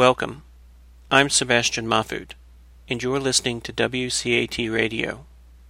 [0.00, 0.44] Welcome.
[1.10, 2.30] I'm Sebastian Mahfood,
[2.88, 5.26] and you're listening to WCAT Radio,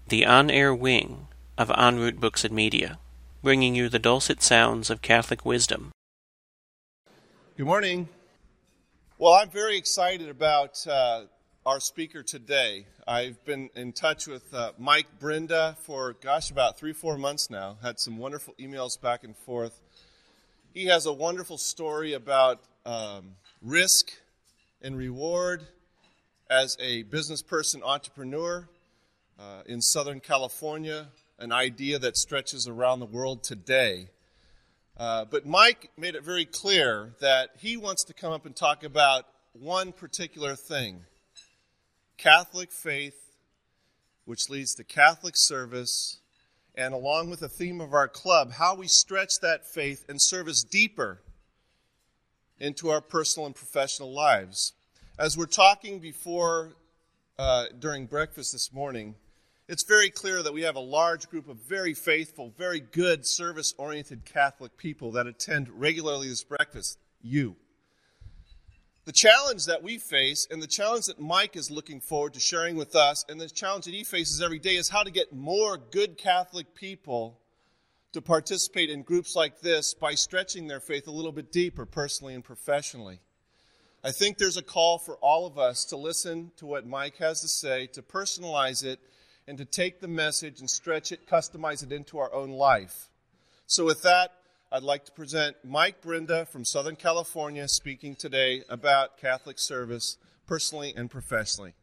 [0.06, 1.26] the on air wing
[1.58, 3.00] of En route Books and Media,
[3.42, 5.90] bringing you the dulcet sounds of Catholic wisdom.
[7.56, 8.08] Good morning.
[9.18, 11.22] Well, I'm very excited about uh,
[11.66, 12.86] our speaker today.
[13.08, 17.78] I've been in touch with uh, Mike Brenda for, gosh, about three, four months now.
[17.82, 19.80] Had some wonderful emails back and forth.
[20.72, 24.12] He has a wonderful story about um, risk
[24.80, 25.66] and reward
[26.48, 28.66] as a business person entrepreneur
[29.38, 34.08] uh, in Southern California, an idea that stretches around the world today.
[34.96, 38.82] Uh, but Mike made it very clear that he wants to come up and talk
[38.82, 41.04] about one particular thing
[42.16, 43.34] Catholic faith,
[44.24, 46.18] which leads to Catholic service,
[46.74, 50.62] and along with the theme of our club, how we stretch that faith and service
[50.62, 51.20] deeper
[52.60, 54.74] into our personal and professional lives.
[55.18, 56.74] As we're talking before
[57.38, 59.14] uh, during breakfast this morning,
[59.66, 63.72] it's very clear that we have a large group of very faithful, very good, service
[63.78, 66.98] oriented Catholic people that attend regularly this breakfast.
[67.22, 67.56] You.
[69.06, 72.76] The challenge that we face, and the challenge that Mike is looking forward to sharing
[72.76, 75.78] with us, and the challenge that he faces every day, is how to get more
[75.78, 77.40] good Catholic people
[78.12, 82.34] to participate in groups like this by stretching their faith a little bit deeper, personally
[82.34, 83.20] and professionally.
[84.02, 87.40] I think there's a call for all of us to listen to what Mike has
[87.42, 88.98] to say, to personalize it,
[89.46, 93.08] and to take the message and stretch it, customize it into our own life.
[93.66, 94.32] So, with that,
[94.72, 100.94] I'd like to present Mike Brenda from Southern California speaking today about Catholic service, personally
[100.96, 101.74] and professionally.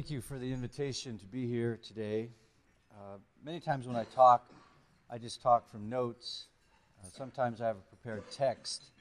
[0.00, 2.30] Thank you for the invitation to be here today.
[2.90, 4.50] Uh, many times when I talk,
[5.10, 6.46] I just talk from notes.
[6.98, 8.92] Uh, sometimes I have a prepared text.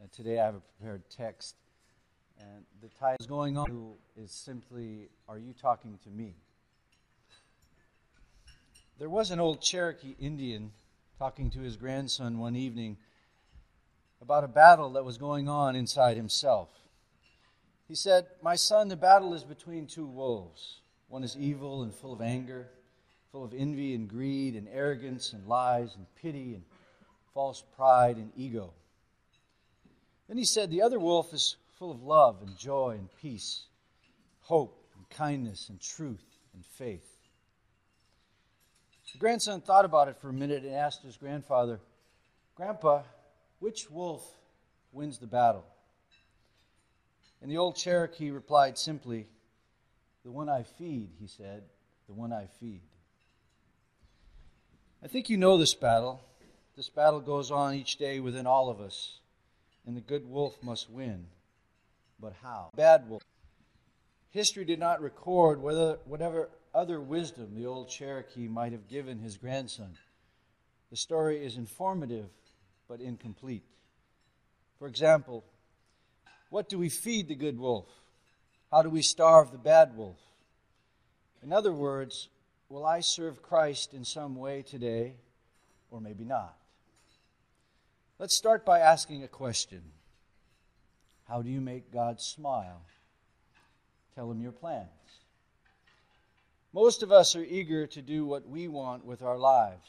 [0.00, 1.56] Uh, today I have a prepared text.
[2.38, 6.36] And the title is going on is simply, Are You Talking to Me?
[9.00, 10.70] There was an old Cherokee Indian
[11.18, 12.98] talking to his grandson one evening
[14.22, 16.68] about a battle that was going on inside himself.
[17.88, 20.80] He said, My son, the battle is between two wolves.
[21.08, 22.68] One is evil and full of anger,
[23.30, 26.64] full of envy and greed and arrogance and lies and pity and
[27.32, 28.72] false pride and ego.
[30.26, 33.66] Then he said, The other wolf is full of love and joy and peace,
[34.40, 36.24] hope and kindness and truth
[36.54, 37.12] and faith.
[39.12, 41.80] The grandson thought about it for a minute and asked his grandfather,
[42.54, 43.02] Grandpa,
[43.60, 44.26] which wolf
[44.92, 45.64] wins the battle?
[47.46, 49.28] And the old Cherokee replied simply,
[50.24, 51.62] The one I feed, he said,
[52.08, 52.80] the one I feed.
[55.00, 56.20] I think you know this battle.
[56.76, 59.20] This battle goes on each day within all of us,
[59.86, 61.28] and the good wolf must win.
[62.18, 62.70] But how?
[62.74, 63.22] Bad wolf.
[64.30, 69.36] History did not record whether, whatever other wisdom the old Cherokee might have given his
[69.36, 69.96] grandson.
[70.90, 72.26] The story is informative
[72.88, 73.62] but incomplete.
[74.80, 75.44] For example,
[76.50, 77.86] what do we feed the good wolf?
[78.70, 80.18] How do we starve the bad wolf?
[81.42, 82.28] In other words,
[82.68, 85.14] will I serve Christ in some way today,
[85.90, 86.56] or maybe not?
[88.18, 89.82] Let's start by asking a question
[91.28, 92.82] How do you make God smile?
[94.14, 94.88] Tell him your plans.
[96.72, 99.88] Most of us are eager to do what we want with our lives.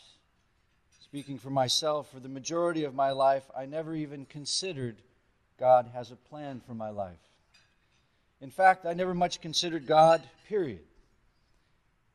[1.02, 5.02] Speaking for myself, for the majority of my life, I never even considered
[5.60, 7.18] God has a plan for my life.
[8.42, 10.82] In fact, I never much considered God, period.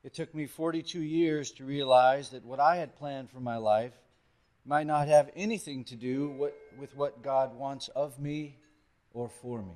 [0.04, 3.92] It took me 42 years to realize that what I had planned for my life
[4.64, 8.56] might not have anything to do with what God wants of me
[9.12, 9.74] or for me.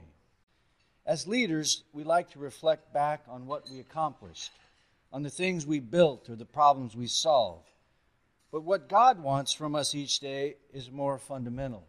[1.04, 4.50] As leaders, we like to reflect back on what we accomplished,
[5.12, 7.70] on the things we built or the problems we solved.
[8.52, 11.84] But what God wants from us each day is more fundamental.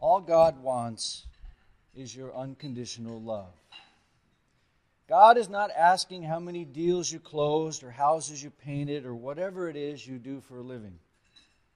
[0.00, 1.26] All God wants
[1.94, 3.52] is your unconditional love.
[5.06, 9.68] God is not asking how many deals you closed or houses you painted or whatever
[9.68, 10.98] it is you do for a living.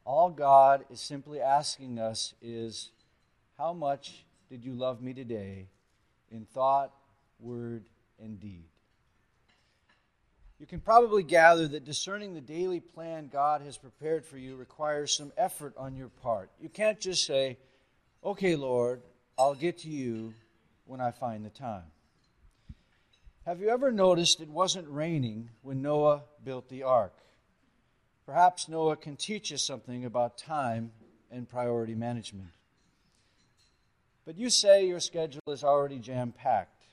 [0.07, 2.91] All God is simply asking us is,
[3.59, 5.67] How much did you love me today
[6.31, 6.93] in thought,
[7.41, 7.85] word,
[8.23, 8.65] and deed?
[10.59, 15.13] You can probably gather that discerning the daily plan God has prepared for you requires
[15.13, 16.51] some effort on your part.
[16.59, 17.59] You can't just say,
[18.25, 19.03] Okay, Lord,
[19.39, 20.33] I'll get to you
[20.87, 21.83] when I find the time.
[23.45, 27.13] Have you ever noticed it wasn't raining when Noah built the ark?
[28.25, 30.93] Perhaps Noah can teach us something about time
[31.31, 32.49] and priority management.
[34.25, 36.85] But you say your schedule is already jam packed.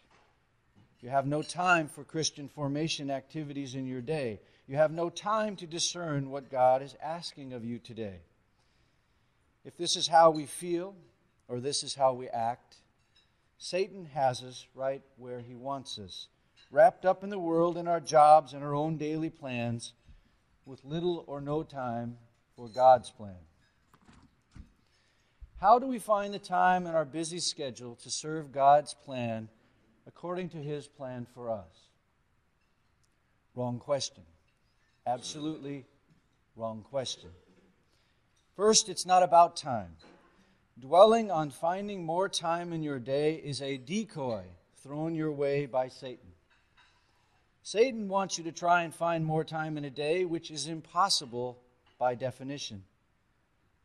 [1.00, 4.42] You have no time for Christian formation activities in your day.
[4.68, 8.20] You have no time to discern what God is asking of you today.
[9.64, 10.94] If this is how we feel,
[11.52, 12.78] or this is how we act,
[13.58, 16.30] Satan has us right where he wants us
[16.72, 19.92] wrapped up in the world in our jobs in our own daily plans
[20.66, 22.18] with little or no time
[22.56, 23.36] for God's plan.
[25.60, 29.50] How do we find the time in our busy schedule to serve God's plan
[30.08, 31.90] according to His plan for us?
[33.54, 34.24] Wrong question.
[35.06, 35.86] Absolutely
[36.56, 37.30] wrong question.
[38.56, 39.98] First, it's not about time.
[40.82, 44.42] Dwelling on finding more time in your day is a decoy
[44.82, 46.32] thrown your way by Satan.
[47.62, 51.60] Satan wants you to try and find more time in a day, which is impossible
[52.00, 52.84] by definition.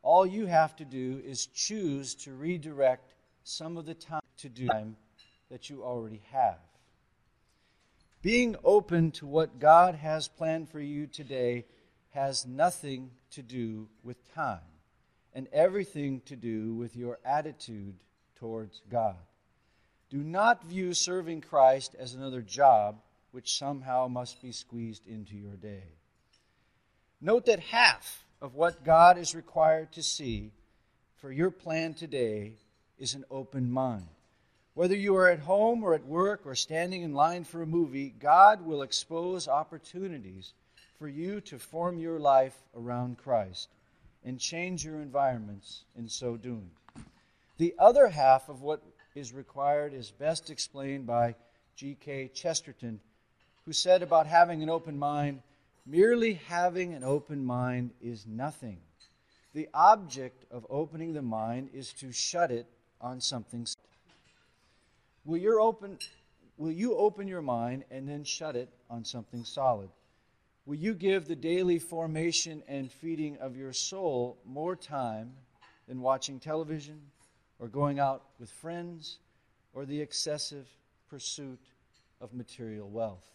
[0.00, 3.12] All you have to do is choose to redirect
[3.44, 4.96] some of the time to do time
[5.50, 6.60] that you already have.
[8.22, 11.66] Being open to what God has planned for you today
[12.14, 14.60] has nothing to do with time
[15.36, 17.94] and everything to do with your attitude
[18.36, 19.18] towards God.
[20.08, 23.02] Do not view serving Christ as another job
[23.32, 25.82] which somehow must be squeezed into your day.
[27.20, 30.52] Note that half of what God is required to see
[31.16, 32.54] for your plan today
[32.98, 34.08] is an open mind.
[34.72, 38.08] Whether you are at home or at work or standing in line for a movie,
[38.08, 40.54] God will expose opportunities
[40.98, 43.68] for you to form your life around Christ
[44.26, 46.70] and change your environments in so doing.
[47.56, 48.82] The other half of what
[49.14, 51.36] is required is best explained by
[51.76, 52.32] G.K.
[52.34, 53.00] Chesterton
[53.66, 55.42] who said about having an open mind,
[55.84, 58.78] merely having an open mind is nothing.
[59.54, 62.66] The object of opening the mind is to shut it
[63.00, 63.66] on something.
[65.24, 65.98] Will, open,
[66.56, 69.88] will you open your mind and then shut it on something solid?
[70.66, 75.32] Will you give the daily formation and feeding of your soul more time
[75.86, 77.00] than watching television
[77.60, 79.20] or going out with friends
[79.72, 80.66] or the excessive
[81.08, 81.60] pursuit
[82.20, 83.30] of material wealth?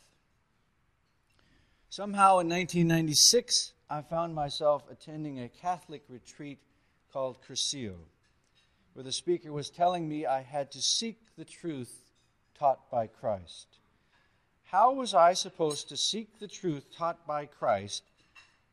[1.87, 6.59] Somehow in 1996, I found myself attending a Catholic retreat
[7.13, 7.95] called Cursillo,
[8.91, 12.11] where the speaker was telling me I had to seek the truth
[12.59, 13.77] taught by Christ.
[14.71, 18.03] How was I supposed to seek the truth taught by Christ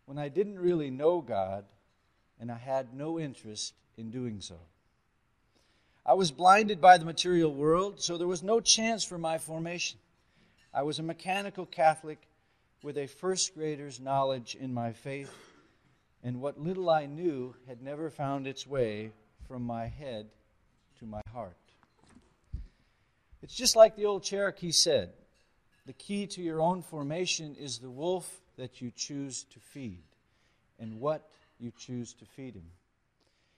[0.06, 1.64] when I didn't really know God
[2.38, 4.60] and I had no interest in doing so?
[6.06, 9.98] I was blinded by the material world, so there was no chance for my formation.
[10.72, 12.28] I was a mechanical Catholic
[12.84, 15.36] with a first grader's knowledge in my faith,
[16.22, 19.10] and what little I knew had never found its way
[19.48, 20.28] from my head
[21.00, 21.56] to my heart.
[23.42, 25.10] It's just like the old Cherokee said
[25.88, 30.02] the key to your own formation is the wolf that you choose to feed
[30.78, 32.66] and what you choose to feed him.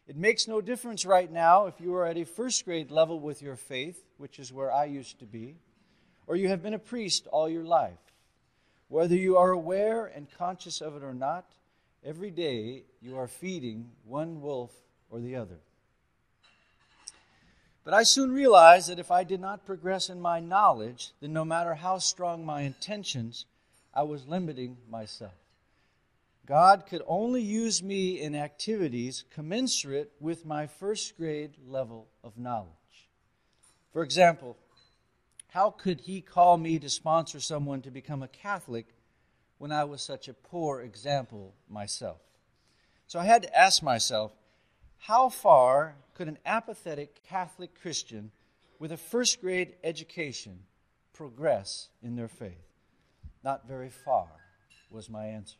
[0.07, 3.43] It makes no difference right now if you are at a first grade level with
[3.43, 5.57] your faith, which is where I used to be,
[6.29, 7.99] or you have been a priest all your life.
[8.87, 11.51] Whether you are aware and conscious of it or not,
[12.05, 14.71] every day you are feeding one wolf
[15.11, 15.59] or the other.
[17.85, 21.45] But I soon realized that if I did not progress in my knowledge, then no
[21.45, 23.47] matter how strong my intentions,
[23.95, 25.33] I was limiting myself.
[26.47, 32.69] God could only use me in activities commensurate with my first grade level of knowledge.
[33.93, 34.57] For example,
[35.49, 38.87] how could he call me to sponsor someone to become a Catholic
[39.59, 42.19] when I was such a poor example myself?
[43.07, 44.33] So I had to ask myself,
[45.01, 48.31] how far could an apathetic Catholic Christian
[48.79, 50.61] with a first grade education
[51.15, 52.69] progress in their faith?
[53.43, 54.29] Not very far,
[54.91, 55.57] was my answer.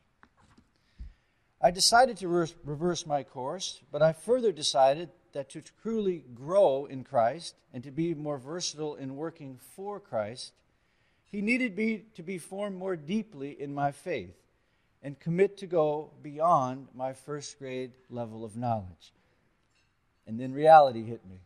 [1.63, 2.29] I decided to
[2.65, 7.91] reverse my course, but I further decided that to truly grow in Christ and to
[7.91, 10.53] be more versatile in working for Christ,
[11.25, 14.37] he needed me to be formed more deeply in my faith
[15.03, 19.15] and commit to go beyond my first grade level of knowledge.
[20.31, 21.41] And then reality hit me.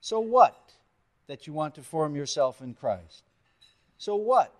[0.00, 0.74] So what
[1.26, 3.24] that you want to form yourself in Christ?
[3.98, 4.54] So what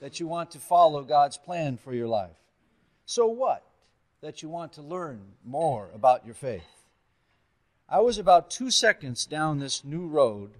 [0.00, 2.34] that you want to follow God's plan for your life?
[3.06, 3.62] So what
[4.22, 6.88] that you want to learn more about your faith?
[7.88, 10.50] I was about two seconds down this new road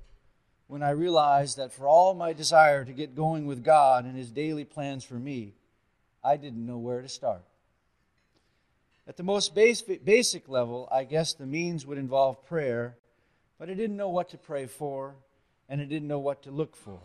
[0.68, 4.30] when I realized that for all my desire to get going with God and His
[4.30, 5.54] daily plans for me,
[6.22, 7.42] I didn't know where to start.
[9.06, 12.96] At the most basic level, I guess the means would involve prayer,
[13.58, 15.16] but I didn't know what to pray for,
[15.68, 17.00] and I didn't know what to look for.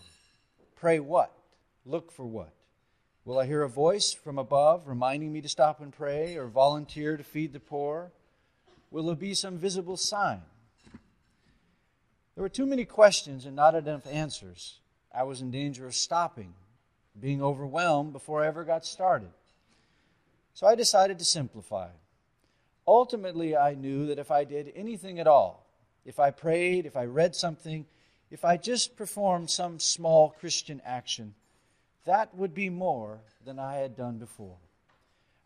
[0.76, 1.34] Pray what?
[1.86, 2.54] Look for what?
[3.26, 7.18] Will I hear a voice from above reminding me to stop and pray or volunteer
[7.18, 8.12] to feed the poor?
[8.92, 10.42] Will there be some visible sign?
[12.34, 14.80] There were too many questions and not enough answers.
[15.14, 16.54] I was in danger of stopping,
[17.20, 19.32] being overwhelmed before I ever got started.
[20.60, 21.88] So I decided to simplify.
[22.86, 25.66] Ultimately, I knew that if I did anything at all,
[26.04, 27.86] if I prayed, if I read something,
[28.30, 31.34] if I just performed some small Christian action,
[32.04, 34.58] that would be more than I had done before.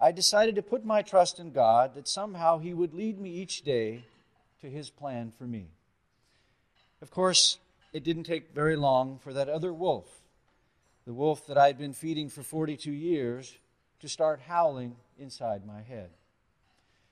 [0.02, 3.62] I decided to put my trust in God that somehow He would lead me each
[3.62, 4.06] day
[4.62, 5.68] to His plan for me.
[7.04, 7.60] Of course,
[7.94, 10.24] it didn't take very long for that other wolf,
[11.06, 13.54] the wolf that I'd been feeding for 42 years,
[14.04, 16.10] to start howling inside my head.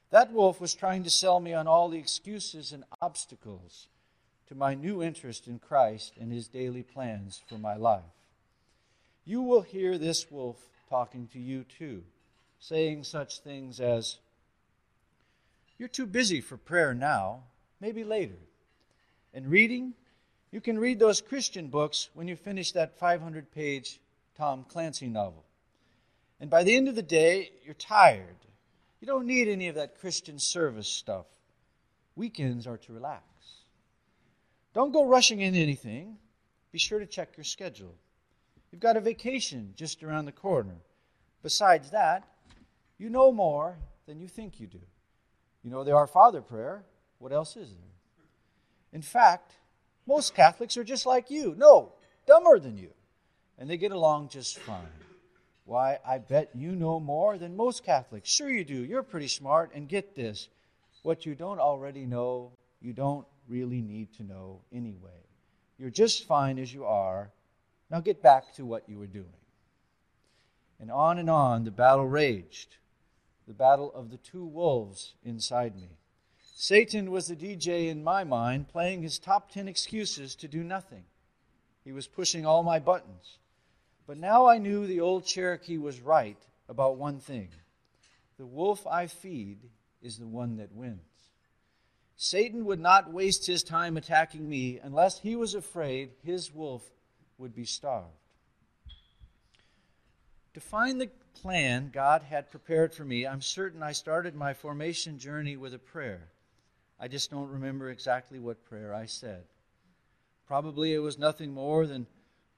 [0.09, 3.87] That wolf was trying to sell me on all the excuses and obstacles
[4.49, 8.03] to my new interest in Christ and his daily plans for my life.
[9.23, 10.57] You will hear this wolf
[10.89, 12.03] talking to you too,
[12.59, 14.17] saying such things as,
[15.77, 17.43] You're too busy for prayer now,
[17.79, 18.39] maybe later.
[19.33, 19.93] And reading,
[20.51, 24.01] you can read those Christian books when you finish that 500 page
[24.35, 25.45] Tom Clancy novel.
[26.41, 28.35] And by the end of the day, you're tired.
[28.99, 31.27] You don't need any of that Christian service stuff.
[32.15, 33.23] Weekends are to relax.
[34.73, 36.17] Don't go rushing into anything.
[36.71, 37.93] Be sure to check your schedule.
[38.71, 40.77] You've got a vacation just around the corner.
[41.43, 42.27] Besides that,
[42.97, 44.81] you know more than you think you do.
[45.63, 46.83] You know the Our Father prayer.
[47.19, 47.77] What else is there?
[48.93, 49.53] In fact,
[50.07, 51.53] most Catholics are just like you.
[51.55, 51.93] No,
[52.25, 52.89] dumber than you.
[53.59, 54.87] And they get along just fine.
[55.71, 58.29] Why, I bet you know more than most Catholics.
[58.29, 58.83] Sure, you do.
[58.83, 59.71] You're pretty smart.
[59.73, 60.49] And get this
[61.01, 62.51] what you don't already know,
[62.81, 65.23] you don't really need to know anyway.
[65.77, 67.31] You're just fine as you are.
[67.89, 69.31] Now get back to what you were doing.
[70.81, 72.75] And on and on the battle raged
[73.47, 75.91] the battle of the two wolves inside me.
[76.53, 81.05] Satan was the DJ in my mind, playing his top 10 excuses to do nothing.
[81.85, 83.37] He was pushing all my buttons.
[84.07, 87.49] But now I knew the old Cherokee was right about one thing
[88.37, 89.59] the wolf I feed
[90.01, 90.99] is the one that wins.
[92.15, 96.83] Satan would not waste his time attacking me unless he was afraid his wolf
[97.37, 98.07] would be starved.
[100.53, 101.09] To find the
[101.41, 105.79] plan God had prepared for me, I'm certain I started my formation journey with a
[105.79, 106.29] prayer.
[106.99, 109.43] I just don't remember exactly what prayer I said.
[110.45, 112.05] Probably it was nothing more than,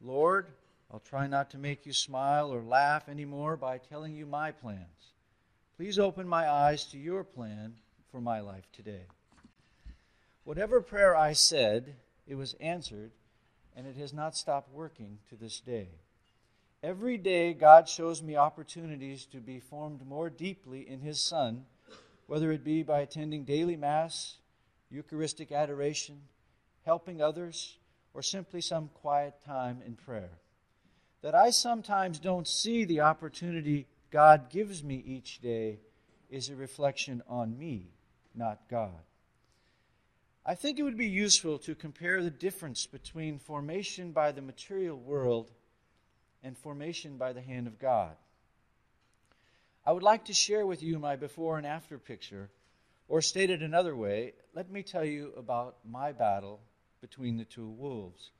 [0.01, 0.47] Lord,
[0.93, 5.13] I'll try not to make you smile or laugh anymore by telling you my plans.
[5.75, 7.73] Please open my eyes to your plan
[8.11, 9.07] for my life today.
[10.43, 11.95] Whatever prayer I said,
[12.27, 13.09] it was answered,
[13.75, 15.87] and it has not stopped working to this day.
[16.83, 21.65] Every day, God shows me opportunities to be formed more deeply in His Son,
[22.27, 24.37] whether it be by attending daily Mass,
[24.91, 26.21] Eucharistic adoration,
[26.85, 27.79] helping others,
[28.13, 30.29] or simply some quiet time in prayer.
[31.23, 35.79] That I sometimes don't see the opportunity God gives me each day
[36.29, 37.93] is a reflection on me,
[38.35, 38.99] not God.
[40.45, 44.97] I think it would be useful to compare the difference between formation by the material
[44.97, 45.49] world
[46.43, 48.17] and formation by the hand of God.
[49.85, 52.49] I would like to share with you my before and after picture,
[53.07, 56.59] or stated another way, let me tell you about my battle
[56.99, 58.31] between the two wolves.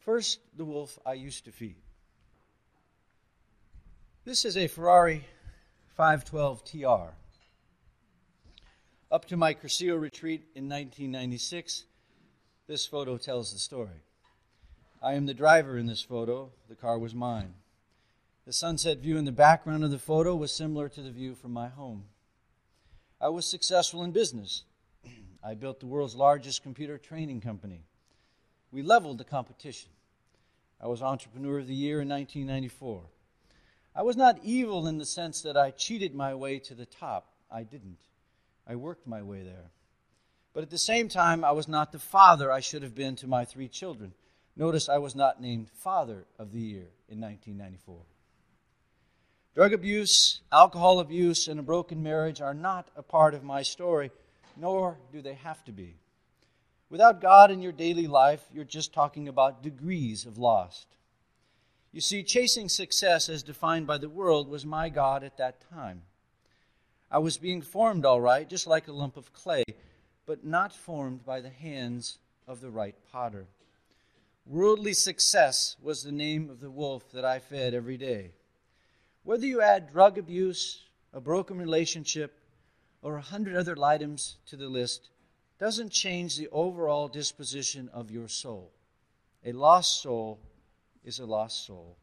[0.00, 1.85] First, the wolf I used to feed.
[4.26, 5.24] This is a Ferrari
[5.96, 7.14] 512 TR.
[9.08, 11.84] Up to my Cursillo retreat in 1996,
[12.66, 14.02] this photo tells the story.
[15.00, 16.50] I am the driver in this photo.
[16.68, 17.54] The car was mine.
[18.46, 21.52] The sunset view in the background of the photo was similar to the view from
[21.52, 22.06] my home.
[23.20, 24.64] I was successful in business.
[25.44, 27.84] I built the world's largest computer training company.
[28.72, 29.90] We leveled the competition.
[30.80, 33.04] I was Entrepreneur of the Year in 1994.
[33.96, 37.32] I was not evil in the sense that I cheated my way to the top.
[37.50, 37.96] I didn't.
[38.68, 39.70] I worked my way there.
[40.52, 43.26] But at the same time, I was not the father I should have been to
[43.26, 44.12] my three children.
[44.54, 47.96] Notice I was not named Father of the Year in 1994.
[49.54, 54.10] Drug abuse, alcohol abuse, and a broken marriage are not a part of my story,
[54.58, 55.94] nor do they have to be.
[56.90, 60.86] Without God in your daily life, you're just talking about degrees of lost.
[61.96, 66.02] You see, chasing success as defined by the world was my God at that time.
[67.10, 69.64] I was being formed all right, just like a lump of clay,
[70.26, 73.46] but not formed by the hands of the right potter.
[74.44, 78.32] Worldly success was the name of the wolf that I fed every day.
[79.24, 80.82] Whether you add drug abuse,
[81.14, 82.34] a broken relationship,
[83.00, 85.08] or a hundred other items to the list,
[85.58, 88.70] doesn't change the overall disposition of your soul.
[89.46, 90.40] A lost soul
[91.06, 91.96] is a lost soul,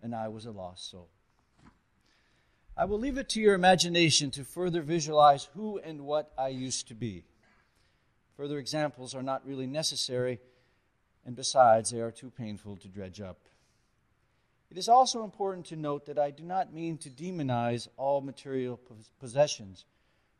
[0.00, 1.08] and I was a lost soul.
[2.76, 6.88] I will leave it to your imagination to further visualize who and what I used
[6.88, 7.24] to be.
[8.36, 10.40] Further examples are not really necessary,
[11.26, 13.38] and besides, they are too painful to dredge up.
[14.70, 18.80] It is also important to note that I do not mean to demonize all material
[19.20, 19.84] possessions,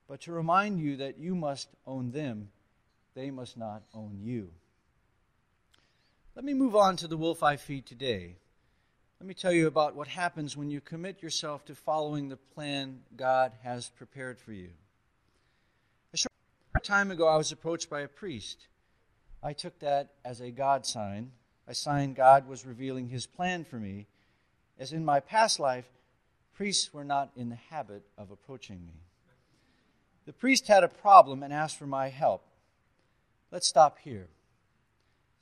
[0.09, 2.51] but to remind you that you must own them,
[3.15, 4.51] they must not own you.
[6.37, 8.35] Let me move on to the wolf I feed today.
[9.21, 13.03] Let me tell you about what happens when you commit yourself to following the plan
[13.17, 14.71] God has prepared for you.
[16.13, 16.33] A short
[16.83, 18.67] time ago, I was approached by a priest.
[19.45, 21.31] I took that as a God sign,
[21.69, 24.09] a sign God was revealing his plan for me,
[24.77, 25.87] as in my past life,
[26.53, 28.95] priests were not in the habit of approaching me.
[30.27, 32.43] The priest had a problem and asked for my help.
[33.53, 34.27] Let's stop here.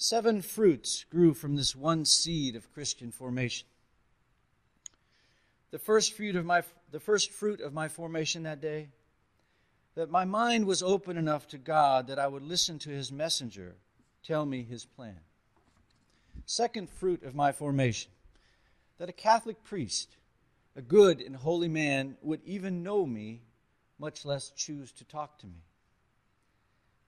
[0.03, 3.69] Seven fruits grew from this one seed of Christian formation.
[5.71, 8.89] The first fruit of my, the first fruit of my formation that day,
[9.95, 13.77] that my mind was open enough to God that I would listen to his messenger
[14.25, 15.21] tell me his plan.
[16.47, 18.11] Second fruit of my formation,
[18.99, 20.17] that a Catholic priest,
[20.75, 23.43] a good and holy man, would even know me,
[24.01, 25.63] much less choose to talk to me.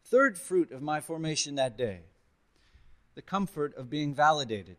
[0.04, 2.02] Third fruit of my formation that day,
[3.14, 4.76] the comfort of being validated.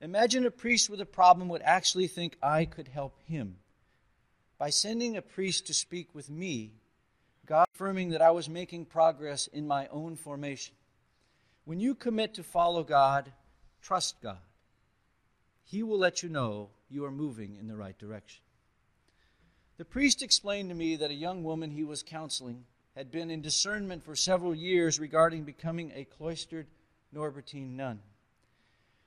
[0.00, 3.56] Imagine a priest with a problem would actually think I could help him.
[4.58, 6.72] By sending a priest to speak with me,
[7.46, 10.74] God affirming that I was making progress in my own formation.
[11.64, 13.32] When you commit to follow God,
[13.82, 14.38] trust God.
[15.64, 18.40] He will let you know you are moving in the right direction.
[19.76, 22.64] The priest explained to me that a young woman he was counseling
[22.96, 26.66] had been in discernment for several years regarding becoming a cloistered
[27.14, 28.00] Norbertine nun.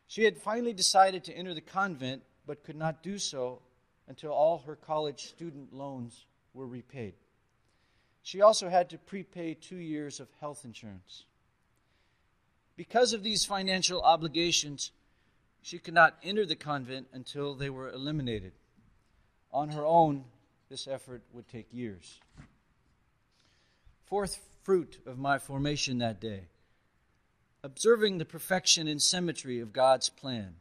[0.08, 3.62] She had finally decided to enter the convent, but could not do so
[4.08, 7.14] until all her college student loans were repaid.
[8.24, 11.26] She also had to prepay two years of health insurance.
[12.76, 14.92] Because of these financial obligations,
[15.62, 18.54] she could not enter the convent until they were eliminated.
[19.54, 20.26] On her own,
[20.70, 22.20] this effort would take years.
[24.06, 26.48] Fourth fruit of my formation that day
[27.64, 30.56] observing the perfection and symmetry of God's plan.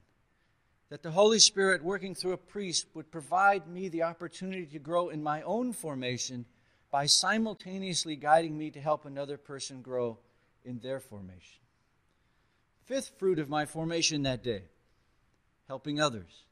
[0.91, 5.09] That the Holy Spirit, working through a priest, would provide me the opportunity to grow
[5.09, 6.47] in my own formation
[6.91, 10.19] by simultaneously guiding me to help another person grow
[10.65, 11.61] in their formation.
[12.85, 14.65] Fifth fruit of my formation that day
[15.69, 16.43] helping others.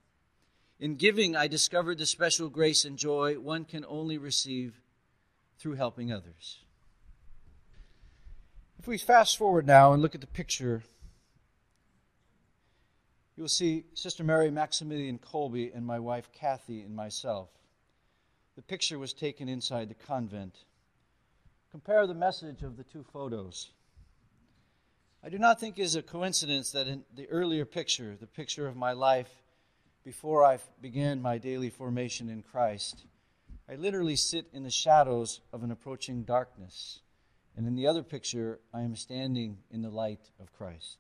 [0.79, 4.81] In giving, I discovered the special grace and joy one can only receive
[5.59, 6.61] through helping others.
[8.79, 10.85] If we fast forward now and look at the picture,
[13.37, 17.49] you will see Sister Mary Maximilian Kolbe and my wife Kathy and myself.
[18.55, 20.59] The picture was taken inside the convent.
[21.71, 23.71] Compare the message of the two photos.
[25.25, 28.69] I do not think it is a coincidence that in the earlier picture, the picture
[28.69, 29.31] of my life
[30.05, 33.05] before I began my daily formation in Christ,
[33.69, 37.01] I literally sit in the shadows of an approaching darkness.
[37.59, 40.99] And in the other picture, I am standing in the light of Christ.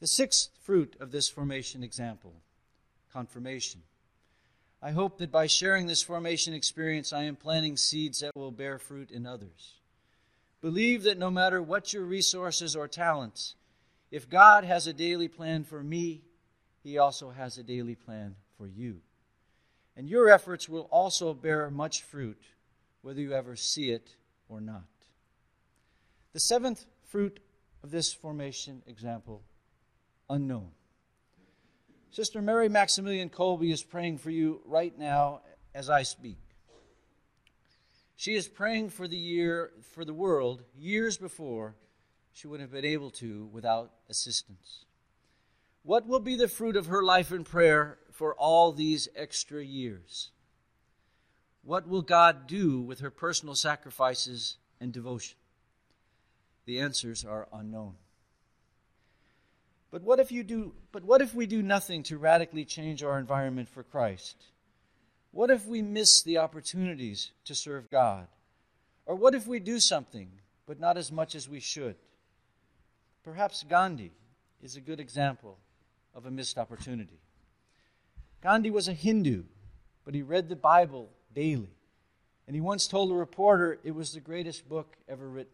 [0.00, 2.34] The sixth fruit of this formation example
[3.12, 3.82] confirmation.
[4.82, 8.78] I hope that by sharing this formation experience, I am planting seeds that will bear
[8.80, 9.74] fruit in others.
[10.60, 13.54] Believe that no matter what your resources or talents,
[14.10, 16.22] if God has a daily plan for me,
[16.82, 19.00] He also has a daily plan for you.
[19.96, 22.42] And your efforts will also bear much fruit,
[23.02, 24.16] whether you ever see it
[24.48, 24.82] or not.
[26.32, 27.40] The seventh fruit
[27.82, 29.42] of this formation example
[30.28, 30.68] unknown.
[32.10, 35.40] Sister Mary Maximilian Kolbe is praying for you right now
[35.74, 36.38] as I speak.
[38.16, 41.74] She is praying for the year for the world years before
[42.32, 44.84] she would have been able to without assistance.
[45.82, 50.30] What will be the fruit of her life in prayer for all these extra years?
[51.62, 55.39] What will God do with her personal sacrifices and devotion?
[56.70, 57.94] The answers are unknown.
[59.90, 63.18] But what if you do but what if we do nothing to radically change our
[63.18, 64.36] environment for Christ?
[65.32, 68.28] What if we miss the opportunities to serve God?
[69.04, 70.30] Or what if we do something
[70.64, 71.96] but not as much as we should?
[73.24, 74.12] Perhaps Gandhi
[74.62, 75.58] is a good example
[76.14, 77.18] of a missed opportunity.
[78.44, 79.42] Gandhi was a Hindu,
[80.04, 81.74] but he read the Bible daily.
[82.46, 85.50] And he once told a reporter it was the greatest book ever written.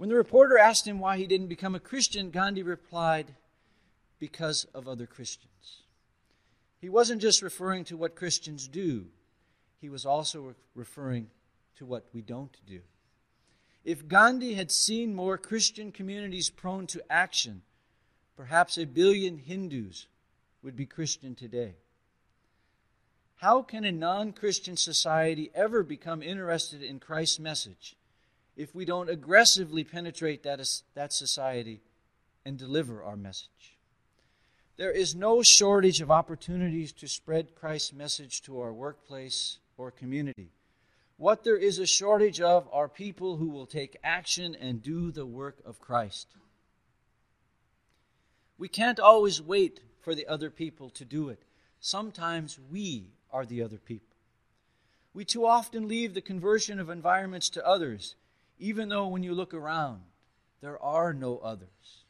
[0.00, 3.34] When the reporter asked him why he didn't become a Christian, Gandhi replied,
[4.18, 5.82] Because of other Christians.
[6.80, 9.08] He wasn't just referring to what Christians do,
[9.78, 11.28] he was also referring
[11.76, 12.80] to what we don't do.
[13.84, 17.60] If Gandhi had seen more Christian communities prone to action,
[18.38, 20.06] perhaps a billion Hindus
[20.62, 21.74] would be Christian today.
[23.36, 27.96] How can a non Christian society ever become interested in Christ's message
[28.60, 30.60] if we don't aggressively penetrate that,
[30.94, 31.80] that society
[32.44, 33.78] and deliver our message?
[34.76, 40.50] There is no shortage of opportunities to spread Christ's message to our workplace or community.
[41.16, 45.26] What there is a shortage of are people who will take action and do the
[45.26, 46.28] work of Christ.
[48.58, 51.42] We can't always wait for the other people to do it.
[51.80, 54.16] Sometimes we are the other people.
[55.14, 58.16] We too often leave the conversion of environments to others,
[58.60, 60.02] even though when you look around,
[60.60, 62.04] there are no others.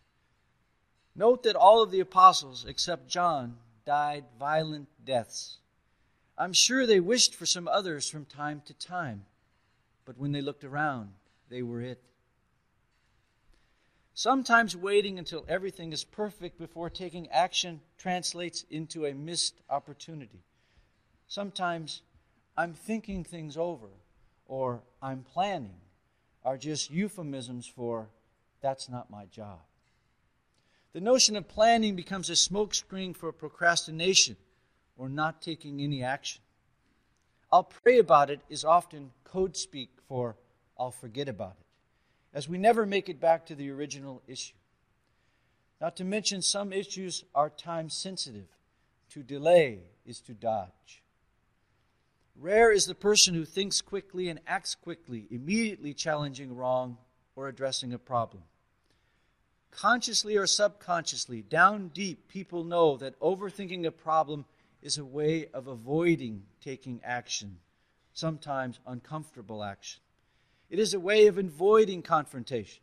[1.14, 5.58] Note that all of the apostles, except John, died violent deaths.
[6.36, 9.24] I'm sure they wished for some others from time to time,
[10.04, 11.10] but when they looked around,
[11.48, 12.02] they were it.
[14.14, 20.42] Sometimes waiting until everything is perfect before taking action translates into a missed opportunity.
[21.28, 22.02] Sometimes
[22.56, 23.88] I'm thinking things over
[24.46, 25.76] or I'm planning
[26.44, 28.08] are just euphemisms for
[28.60, 29.60] that's not my job.
[30.92, 34.36] The notion of planning becomes a smokescreen for procrastination
[34.96, 36.42] or not taking any action.
[37.52, 40.36] I'll pray about it is often code speak for
[40.78, 44.54] I'll forget about it, as we never make it back to the original issue.
[45.80, 48.46] Not to mention, some issues are time sensitive.
[49.10, 51.02] To delay is to dodge.
[52.40, 56.96] Rare is the person who thinks quickly and acts quickly, immediately challenging wrong
[57.36, 58.44] or addressing a problem.
[59.70, 64.46] Consciously or subconsciously, down deep, people know that overthinking a problem
[64.80, 67.58] is a way of avoiding taking action,
[68.14, 70.00] sometimes uncomfortable action.
[70.70, 72.82] It is a way of avoiding confrontation.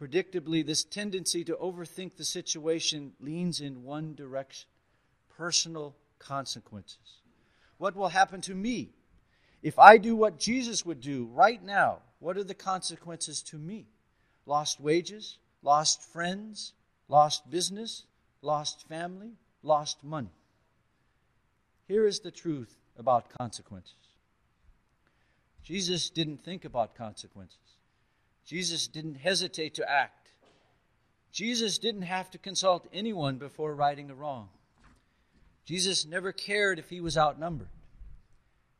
[0.00, 4.66] Predictably, this tendency to overthink the situation leans in one direction
[5.36, 7.19] personal consequences.
[7.80, 8.90] What will happen to me?
[9.62, 13.86] If I do what Jesus would do right now, what are the consequences to me?
[14.44, 16.74] Lost wages, lost friends,
[17.08, 18.04] lost business,
[18.42, 19.30] lost family,
[19.62, 20.34] lost money.
[21.88, 23.94] Here is the truth about consequences
[25.64, 27.78] Jesus didn't think about consequences,
[28.44, 30.28] Jesus didn't hesitate to act.
[31.32, 34.50] Jesus didn't have to consult anyone before righting a wrong.
[35.70, 37.68] Jesus never cared if he was outnumbered.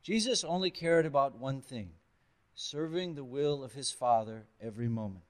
[0.03, 1.91] Jesus only cared about one thing
[2.53, 5.23] serving the will of his Father every moment.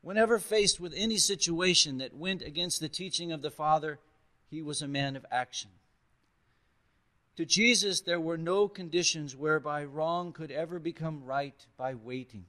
[0.00, 3.98] Whenever faced with any situation that went against the teaching of the Father,
[4.48, 5.68] he was a man of action.
[7.36, 12.46] To Jesus, there were no conditions whereby wrong could ever become right by waiting.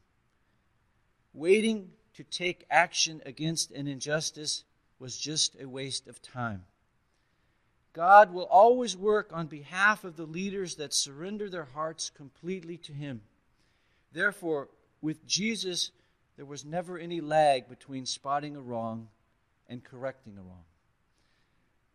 [1.34, 4.64] Waiting to take action against an injustice
[5.00, 6.64] was just a waste of time.
[7.98, 12.94] God will always work on behalf of the leaders that surrender their hearts completely to
[12.94, 13.22] Him.
[14.14, 14.70] Therefore,
[15.02, 15.90] with Jesus,
[16.36, 19.08] there was never any lag between spotting a wrong
[19.68, 20.66] and correcting a wrong.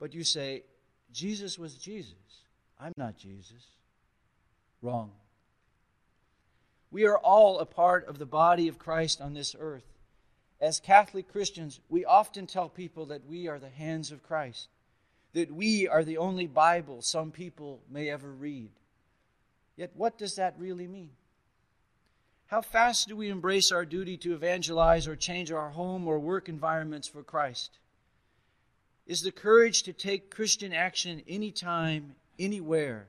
[0.01, 0.65] But you say,
[1.13, 2.17] Jesus was Jesus.
[2.81, 3.65] I'm not Jesus.
[4.83, 5.13] Wrong.
[6.91, 9.87] We are all a part of the body of Christ on this earth.
[10.61, 14.67] As Catholic Christians, we often tell people that we are the hands of Christ,
[15.33, 18.71] that we are the only Bible some people may ever read.
[19.77, 21.11] Yet, what does that really mean?
[22.47, 26.51] How fast do we embrace our duty to evangelize or change our home or work
[26.51, 27.79] environments for Christ?
[29.07, 33.07] Is the courage to take Christian action anytime, anywhere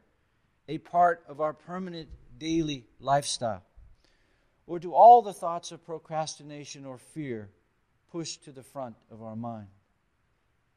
[0.69, 2.07] a part of our permanent
[2.39, 3.63] daily lifestyle?
[4.65, 7.49] Or do all the thoughts of procrastination or fear
[8.12, 9.67] push to the front of our mind?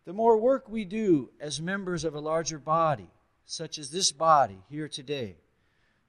[0.06, 3.10] The more work we do as members of a larger body,
[3.44, 5.36] such as this body here today,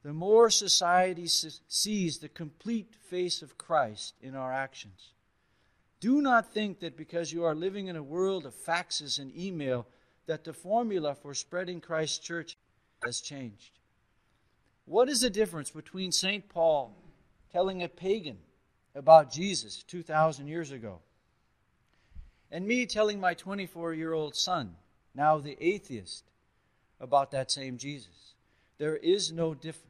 [0.03, 5.13] the more society sees the complete face of Christ in our actions.
[5.99, 9.87] Do not think that because you are living in a world of faxes and email,
[10.27, 12.55] that the formula for spreading Christ's church
[13.03, 13.79] has changed.
[14.85, 16.47] What is the difference between St.
[16.47, 16.95] Paul
[17.51, 18.37] telling a pagan
[18.93, 20.99] about Jesus 2,000 years ago
[22.51, 24.75] and me telling my 24 year old son,
[25.13, 26.23] now the atheist,
[26.99, 28.33] about that same Jesus?
[28.77, 29.83] There is no difference.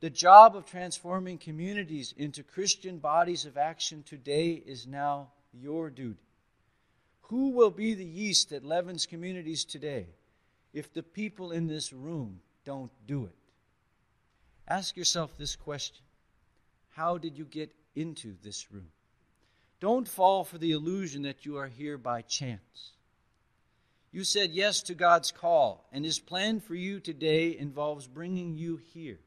[0.00, 6.20] The job of transforming communities into Christian bodies of action today is now your duty.
[7.22, 10.06] Who will be the yeast that leavens communities today
[10.72, 13.34] if the people in this room don't do it?
[14.68, 16.04] Ask yourself this question
[16.90, 18.88] How did you get into this room?
[19.80, 22.92] Don't fall for the illusion that you are here by chance.
[24.10, 28.78] You said yes to God's call, and His plan for you today involves bringing you
[28.78, 29.18] here.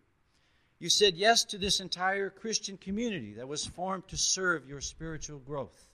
[0.80, 5.40] You said yes to this entire Christian community that was formed to serve your spiritual
[5.40, 5.90] growth.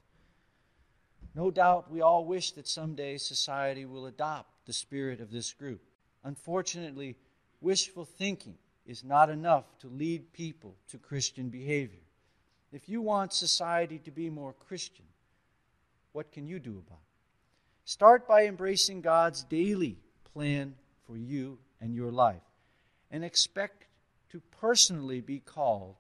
[1.34, 5.82] No doubt we all wish that someday society will adopt the spirit of this group.
[6.24, 7.18] Unfortunately,
[7.60, 12.05] wishful thinking is not enough to lead people to Christian behavior.
[12.76, 15.06] If you want society to be more Christian,
[16.12, 17.86] what can you do about it?
[17.86, 19.98] Start by embracing God's daily
[20.34, 20.76] plan
[21.08, 22.44] for you and your life
[23.10, 23.86] and expect
[24.32, 25.96] to personally be called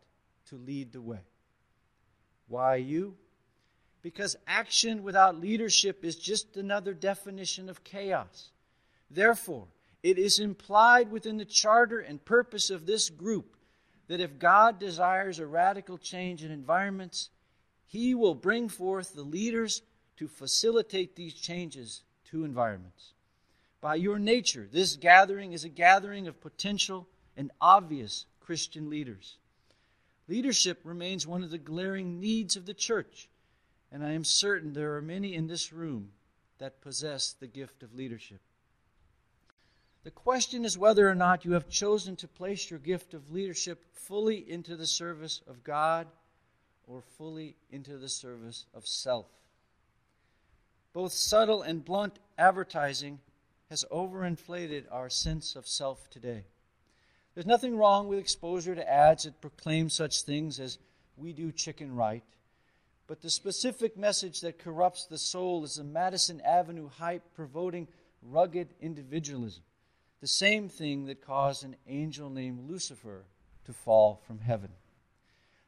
[0.49, 1.21] to lead the way.
[2.49, 3.15] Why you?
[4.01, 8.49] Because action without leadership is just another definition of chaos.
[9.09, 9.67] Therefore,
[10.03, 13.54] it is implied within the charter and purpose of this group
[14.07, 17.29] that if God desires a radical change in environments,
[17.87, 19.81] He will bring forth the leaders
[20.17, 23.13] to facilitate these changes to environments.
[23.81, 29.37] By your nature, this gathering is a gathering of potential and obvious Christian leaders.
[30.27, 33.29] Leadership remains one of the glaring needs of the church,
[33.91, 36.11] and I am certain there are many in this room
[36.57, 38.39] that possess the gift of leadership.
[40.05, 43.83] The question is whether or not you have chosen to place your gift of leadership
[43.91, 46.05] fully into the service of God
[46.85, 49.25] or fully into the service of self.
[50.93, 53.17] Both subtle and blunt advertising
[53.71, 56.43] has overinflated our sense of self today.
[57.33, 60.77] There's nothing wrong with exposure to ads that proclaim such things as,
[61.17, 62.23] we do chicken right.
[63.07, 67.87] But the specific message that corrupts the soul is the Madison Avenue hype promoting
[68.21, 69.63] rugged individualism
[70.21, 73.25] the same thing that caused an angel named Lucifer
[73.65, 74.69] to fall from heaven.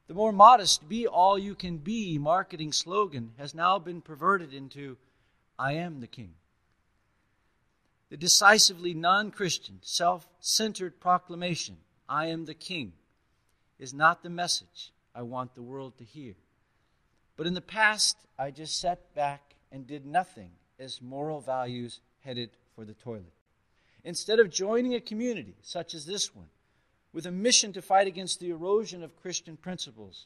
[0.08, 4.98] The more modest, be all you can be marketing slogan has now been perverted into,
[5.60, 6.36] I am the king.
[8.10, 12.94] The decisively non Christian, self centered proclamation, I am the king,
[13.80, 16.36] is not the message I want the world to hear.
[17.36, 22.52] But in the past, I just sat back and did nothing as moral values headed
[22.76, 23.34] for the toilet.
[24.04, 26.50] Instead of joining a community such as this one
[27.14, 30.26] with a mission to fight against the erosion of Christian principles,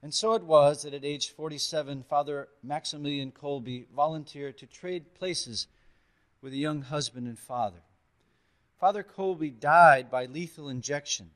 [0.02, 5.68] And so it was that at age 47, Father Maximilian Kolbe volunteered to trade places
[6.42, 7.82] with a young husband and father.
[8.80, 11.32] Father Kolbe died by lethal injection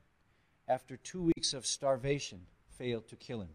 [0.68, 2.40] after two weeks of starvation,
[2.78, 3.50] failed to kill him.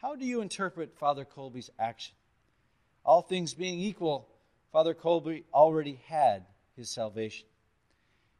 [0.00, 2.14] How do you interpret Father Kolbe's action?
[3.04, 4.28] All things being equal,
[4.72, 6.44] Father Kolbe already had
[6.76, 7.46] his salvation.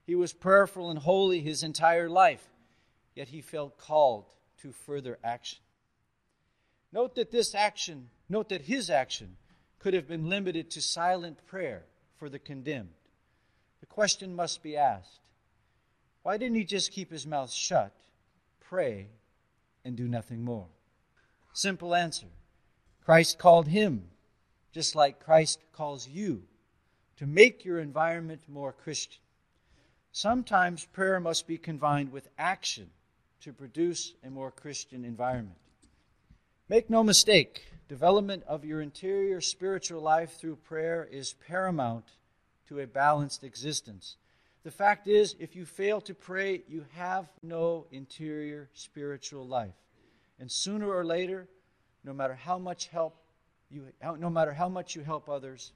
[0.04, 2.48] He was prayerful and holy his entire life,
[3.14, 4.24] yet he felt called
[4.62, 5.60] to further action.
[6.92, 9.36] Note that this action, note that his action
[9.78, 11.84] could have been limited to silent prayer
[12.16, 12.94] for the condemned.
[13.80, 15.21] The question must be asked
[16.22, 17.92] why didn't he just keep his mouth shut,
[18.60, 19.08] pray,
[19.84, 20.66] and do nothing more?
[21.52, 22.26] Simple answer
[23.04, 24.04] Christ called him,
[24.72, 26.44] just like Christ calls you,
[27.16, 29.20] to make your environment more Christian.
[30.12, 32.90] Sometimes prayer must be combined with action
[33.40, 35.56] to produce a more Christian environment.
[36.68, 42.04] Make no mistake, development of your interior spiritual life through prayer is paramount
[42.68, 44.16] to a balanced existence.
[44.64, 49.74] The fact is, if you fail to pray, you have no interior spiritual life.
[50.38, 51.48] And sooner or later,
[52.04, 53.16] no matter how much help
[53.72, 53.86] you
[54.18, 55.72] no matter how much you help others,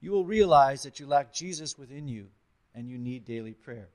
[0.00, 2.28] you will realize that you lack Jesus within you
[2.74, 3.88] and you need daily prayer.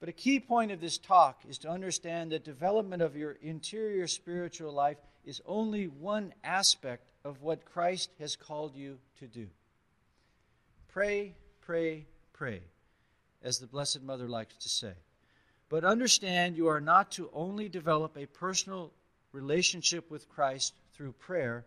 [0.00, 4.06] But a key point of this talk is to understand that development of your interior
[4.06, 9.46] spiritual life is only one aspect of what Christ has called you to do.
[10.88, 12.60] Pray, pray, pray,
[13.44, 14.94] as the Blessed Mother likes to say.
[15.68, 18.90] But understand you are not to only develop a personal
[19.32, 21.66] relationship with Christ through prayer,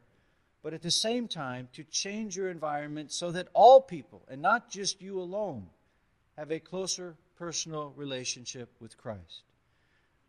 [0.63, 4.69] but at the same time to change your environment so that all people, and not
[4.69, 5.67] just you alone,
[6.37, 9.43] have a closer personal relationship with Christ.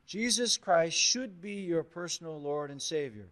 [0.06, 3.28] Jesus Christ should be your personal Lord and Savior,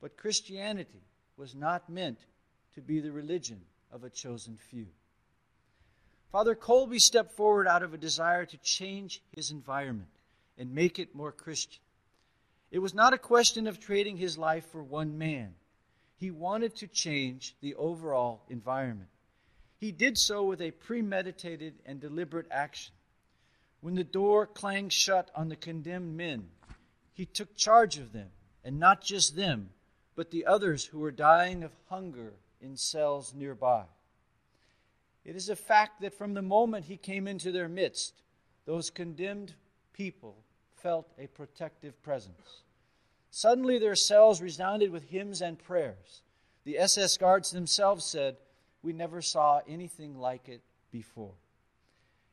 [0.00, 1.02] but Christianity
[1.36, 2.18] was not meant
[2.74, 3.60] to be the religion
[3.92, 4.86] of a chosen few.
[6.30, 10.10] Father Kolbe stepped forward out of a desire to change his environment
[10.56, 11.82] and make it more Christian.
[12.70, 15.54] It was not a question of trading his life for one man.
[16.16, 19.08] He wanted to change the overall environment.
[19.78, 22.94] He did so with a premeditated and deliberate action.
[23.80, 26.50] When the door clanged shut on the condemned men,
[27.12, 28.28] he took charge of them,
[28.62, 29.70] and not just them,
[30.14, 33.84] but the others who were dying of hunger in cells nearby.
[35.24, 38.22] It is a fact that from the moment he came into their midst,
[38.64, 39.54] those condemned
[39.92, 40.36] people
[40.76, 42.62] felt a protective presence.
[43.30, 46.22] Suddenly their cells resounded with hymns and prayers.
[46.64, 48.36] The SS guards themselves said,
[48.82, 51.34] We never saw anything like it before.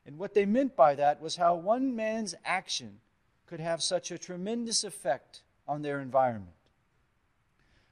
[0.06, 3.00] And what they meant by that was how one man's action
[3.46, 6.54] could have such a tremendous effect on their environment.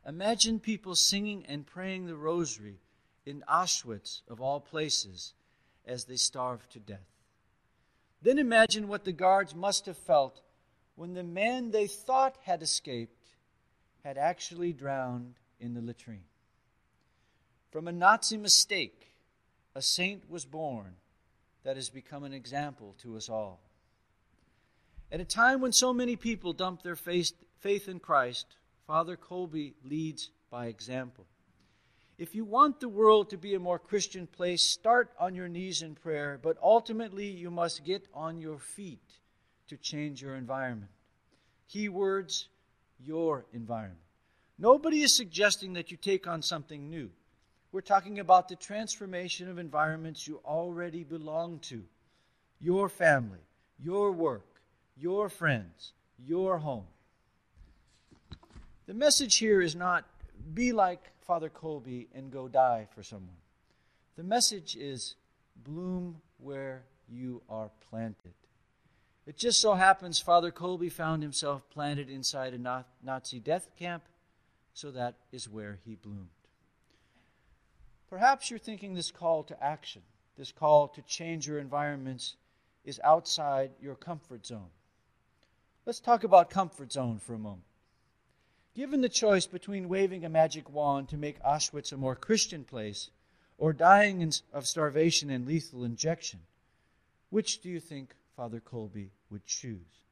[0.07, 2.79] Imagine people singing and praying the rosary
[3.27, 5.35] in Auschwitz, of all places,
[5.85, 7.11] as they starved to death.
[8.23, 10.41] Then imagine what the guards must have felt
[10.95, 13.27] when the man they thought had escaped
[14.05, 16.25] had actually drowned in the latrine.
[17.71, 19.13] From a Nazi mistake,
[19.75, 20.95] a saint was born
[21.65, 23.61] that has become an example to us all.
[25.13, 27.33] At a time when so many people dump their faith,
[27.89, 28.47] in Christ,
[28.87, 31.27] Father Kolbe leads by example.
[32.19, 35.83] If you want the world to be a more Christian place, start on your knees
[35.83, 39.19] in prayer, but ultimately you must get on your feet
[39.69, 40.91] to change your environment.
[41.69, 42.49] Key words
[43.05, 44.01] your environment.
[44.59, 47.11] Nobody is suggesting that you take on something new.
[47.71, 51.85] We're talking about the transformation of environments you already belong to
[52.59, 53.41] your family,
[53.79, 54.47] your work,
[54.97, 55.93] your friends,
[56.25, 56.87] your home.
[58.87, 60.07] The message here is not
[60.55, 63.37] be like Father Kolbe and go die for someone.
[64.17, 65.17] The message is
[65.65, 68.35] bloom where you are planted.
[69.27, 74.05] It just so happens Father Kolbe found himself planted inside a Nazi death camp,
[74.73, 76.29] so that is where he bloomed.
[78.09, 80.03] Perhaps you're thinking this call to action,
[80.39, 82.37] this call to change your environments,
[82.85, 84.71] is outside your comfort zone.
[85.85, 87.65] Let's talk about comfort zone for a moment.
[88.77, 93.09] Given the choice between waving a magic wand to make Auschwitz a more Christian place
[93.57, 96.41] or dying of starvation and lethal injection,
[97.31, 100.05] which do you think Father Kolbe would choose?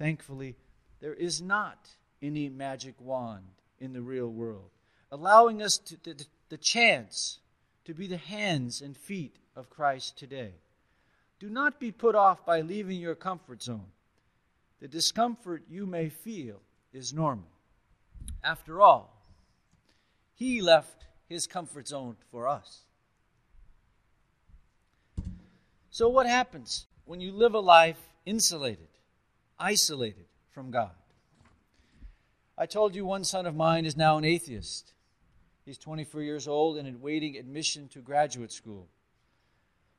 [0.00, 0.56] Thankfully,
[1.00, 3.44] there is not any magic wand
[3.78, 4.70] in the real world,
[5.12, 7.38] allowing us to, the, the chance
[7.84, 10.54] to be the hands and feet of Christ today.
[11.38, 13.92] Do not be put off by leaving your comfort zone.
[14.80, 17.46] The discomfort you may feel is normal.
[18.46, 19.12] After all,
[20.36, 22.84] He left His comfort zone for us.
[25.90, 28.86] So, what happens when you live a life insulated,
[29.58, 30.92] isolated from God?
[32.56, 34.92] I told you one son of mine is now an atheist.
[35.64, 38.86] He's 24 years old and awaiting admission to graduate school.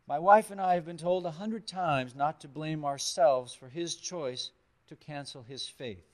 [0.08, 3.68] My wife and I have been told a hundred times not to blame ourselves for
[3.68, 4.52] his choice
[4.88, 6.06] to cancel his faith.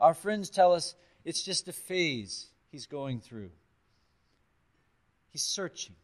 [0.00, 3.50] Our friends tell us it's just a phase he's going through.
[5.30, 5.94] He's searching.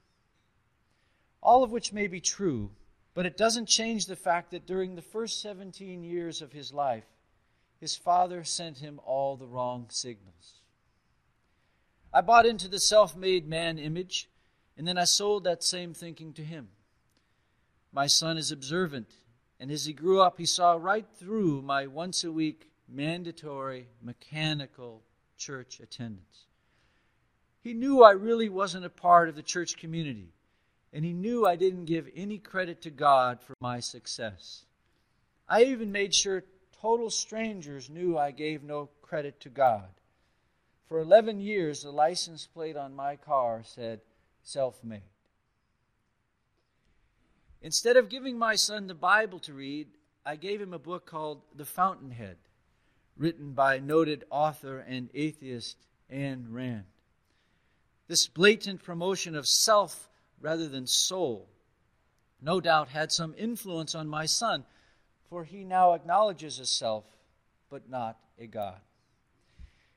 [1.42, 2.70] All of which may be true,
[3.14, 7.06] but it doesn't change the fact that during the first 17 years of his life,
[7.80, 10.60] his father sent him all the wrong signals.
[12.12, 14.28] I bought into the self made man image,
[14.76, 16.68] and then I sold that same thinking to him.
[17.92, 19.14] My son is observant,
[19.60, 25.02] and as he grew up, he saw right through my once a week mandatory, mechanical
[25.38, 26.44] church attendance.
[27.60, 30.32] He knew I really wasn't a part of the church community,
[30.92, 34.64] and he knew I didn't give any credit to God for my success.
[35.48, 36.44] I even made sure
[36.80, 39.88] total strangers knew I gave no credit to God.
[40.88, 44.00] For 11 years, the license plate on my car said
[44.42, 45.02] self made.
[47.60, 49.88] Instead of giving my son the Bible to read,
[50.24, 52.36] I gave him a book called The Fountainhead,
[53.18, 55.76] written by noted author and atheist
[56.10, 56.84] Ayn Rand.
[58.06, 60.08] This blatant promotion of self
[60.40, 61.48] rather than soul
[62.40, 64.64] no doubt had some influence on my son,
[65.28, 67.04] for he now acknowledges a self,
[67.68, 68.80] but not a God.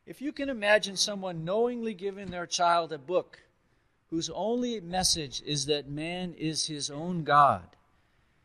[0.06, 3.40] If you can imagine someone knowingly giving their child a book
[4.10, 7.64] whose only message is that man is his own God,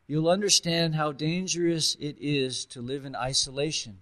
[0.07, 3.99] you'll understand how dangerous it is to live in isolation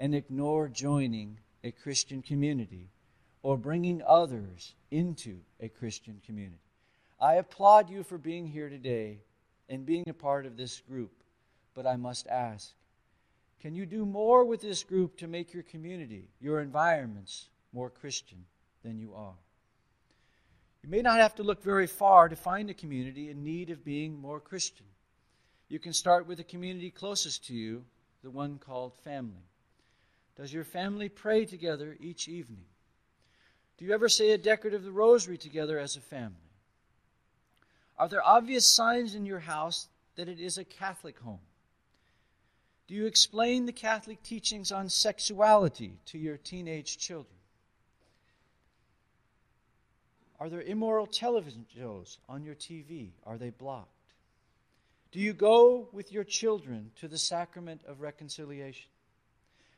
[0.00, 2.88] and ignore joining a Christian community
[3.42, 6.56] or bringing others into a Christian community.
[7.20, 9.18] I applaud you for being here today
[9.68, 11.12] and being a part of this group,
[11.74, 12.72] but I must ask
[13.60, 18.46] can you do more with this group to make your community, your environments, more Christian
[18.82, 19.34] than you are?
[20.82, 23.84] You may not have to look very far to find a community in need of
[23.84, 24.86] being more Christian.
[25.68, 27.84] You can start with the community closest to you,
[28.22, 29.49] the one called family.
[30.40, 32.64] Does your family pray together each evening?
[33.76, 36.50] Do you ever say a decade of the rosary together as a family?
[37.98, 41.40] Are there obvious signs in your house that it is a Catholic home?
[42.88, 47.36] Do you explain the Catholic teachings on sexuality to your teenage children?
[50.38, 53.10] Are there immoral television shows on your TV?
[53.26, 53.90] Are they blocked?
[55.12, 58.89] Do you go with your children to the sacrament of reconciliation?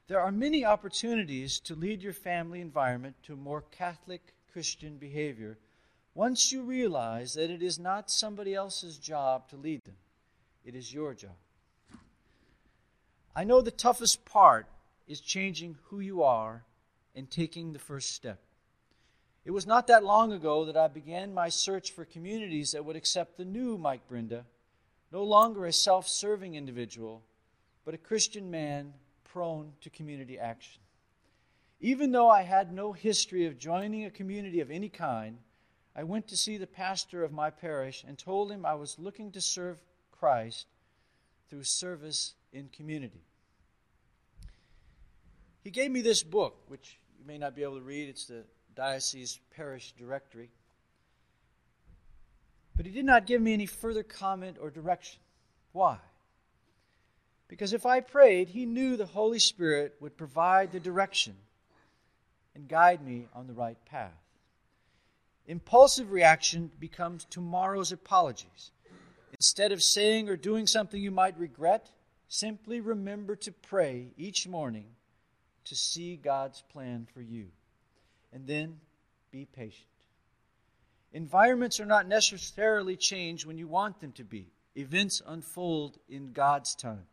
[0.08, 5.58] There are many opportunities to lead your family environment to more Catholic Christian behavior
[6.14, 9.96] once you realize that it is not somebody else's job to lead them,
[10.64, 11.36] it is your job.
[13.34, 14.66] I know the toughest part
[15.08, 16.64] is changing who you are
[17.14, 18.40] and taking the first step.
[19.44, 22.94] It was not that long ago that I began my search for communities that would
[22.94, 24.44] accept the new Mike Brinda,
[25.10, 27.22] no longer a self serving individual,
[27.86, 28.92] but a Christian man
[29.32, 30.80] prone to community action.
[31.80, 35.38] Even though I had no history of joining a community of any kind,
[35.96, 39.32] I went to see the pastor of my parish and told him I was looking
[39.32, 39.78] to serve
[40.10, 40.66] Christ
[41.48, 43.24] through service in community.
[45.64, 48.08] He gave me this book, which you may not be able to read.
[48.08, 50.50] It's the Diocese Parish Directory.
[52.76, 55.20] But he did not give me any further comment or direction.
[55.72, 55.98] Why?
[57.52, 61.36] Because if I prayed, he knew the Holy Spirit would provide the direction
[62.54, 64.16] and guide me on the right path.
[65.46, 68.70] Impulsive reaction becomes tomorrow's apologies.
[69.32, 71.90] Instead of saying or doing something you might regret,
[72.26, 74.86] simply remember to pray each morning
[75.66, 77.48] to see God's plan for you
[78.32, 78.80] and then
[79.30, 79.84] be patient.
[81.12, 84.46] Environments are not necessarily changed when you want them to be.
[84.74, 87.04] Events unfold in God's time.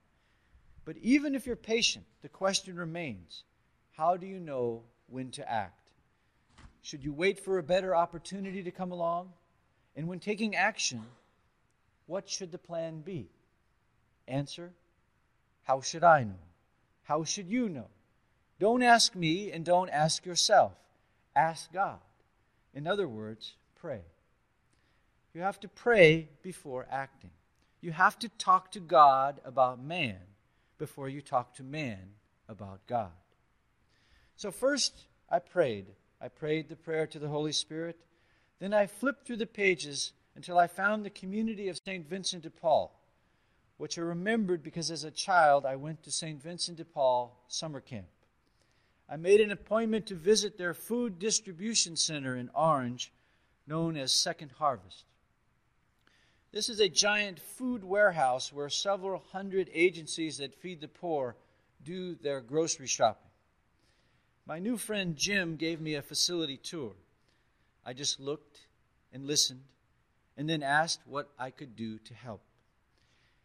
[0.85, 3.43] But even if you're patient, the question remains
[3.91, 5.91] how do you know when to act?
[6.81, 9.33] Should you wait for a better opportunity to come along?
[9.95, 11.03] And when taking action,
[12.05, 13.27] what should the plan be?
[14.27, 14.71] Answer
[15.63, 16.39] How should I know?
[17.03, 17.87] How should you know?
[18.59, 20.73] Don't ask me and don't ask yourself.
[21.35, 21.99] Ask God.
[22.73, 24.01] In other words, pray.
[25.33, 27.31] You have to pray before acting.
[27.81, 30.17] You have to talk to God about man
[30.79, 32.13] before you talk to man
[32.47, 33.11] about God.
[34.35, 35.85] So, first, I prayed.
[36.19, 37.99] I prayed the prayer to the Holy Spirit.
[38.59, 42.09] Then I flipped through the pages until I found the community of St.
[42.09, 42.97] Vincent de Paul,
[43.77, 46.41] which I remembered because as a child I went to St.
[46.41, 48.07] Vincent de Paul summer camp.
[49.09, 53.11] I made an appointment to visit their food distribution center in Orange,
[53.65, 55.05] known as Second Harvest.
[56.51, 61.35] This is a giant food warehouse where several hundred agencies that feed the poor
[61.83, 63.29] do their grocery shopping.
[64.45, 66.93] My new friend Jim gave me a facility tour.
[67.85, 68.67] I just looked
[69.13, 69.63] and listened
[70.37, 72.41] and then asked what I could do to help.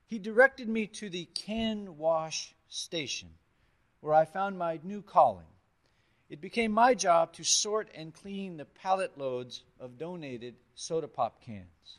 [0.07, 3.29] He directed me to the can wash station,
[4.01, 5.47] where I found my new calling
[6.31, 11.41] it became my job to sort and clean the pallet loads of donated soda pop
[11.41, 11.99] cans.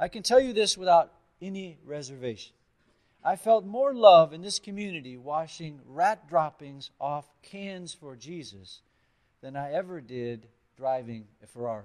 [0.00, 2.52] I can tell you this without any reservation.
[3.24, 8.80] I felt more love in this community washing rat droppings off cans for Jesus
[9.40, 10.46] than I ever did
[10.76, 11.84] driving a Ferrari.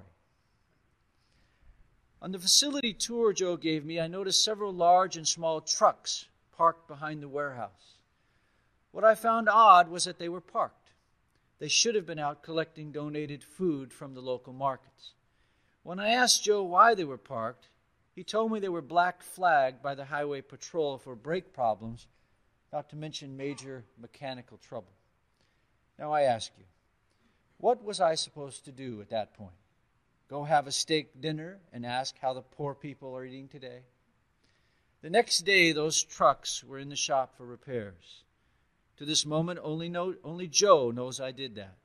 [2.21, 6.87] On the facility tour Joe gave me, I noticed several large and small trucks parked
[6.87, 7.97] behind the warehouse.
[8.91, 10.91] What I found odd was that they were parked.
[11.59, 15.13] They should have been out collecting donated food from the local markets.
[15.81, 17.67] When I asked Joe why they were parked,
[18.15, 22.07] he told me they were black flagged by the highway patrol for brake problems,
[22.71, 24.93] not to mention major mechanical trouble.
[25.97, 26.65] Now I ask you,
[27.57, 29.55] what was I supposed to do at that point?
[30.29, 33.81] Go have a steak dinner and ask how the poor people are eating today?
[35.01, 38.23] The next day, those trucks were in the shop for repairs.
[38.97, 41.75] To this moment, only, know, only Joe knows I did that.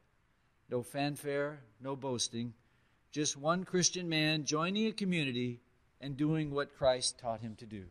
[0.70, 2.54] No fanfare, no boasting,
[3.10, 5.60] just one Christian man joining a community
[6.00, 7.84] and doing what Christ taught him to do.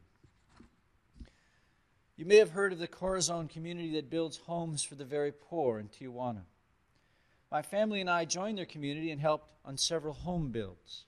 [2.16, 5.80] You may have heard of the Corazon community that builds homes for the very poor
[5.80, 6.41] in Tijuana.
[7.51, 11.05] My family and I joined their community and helped on several home builds.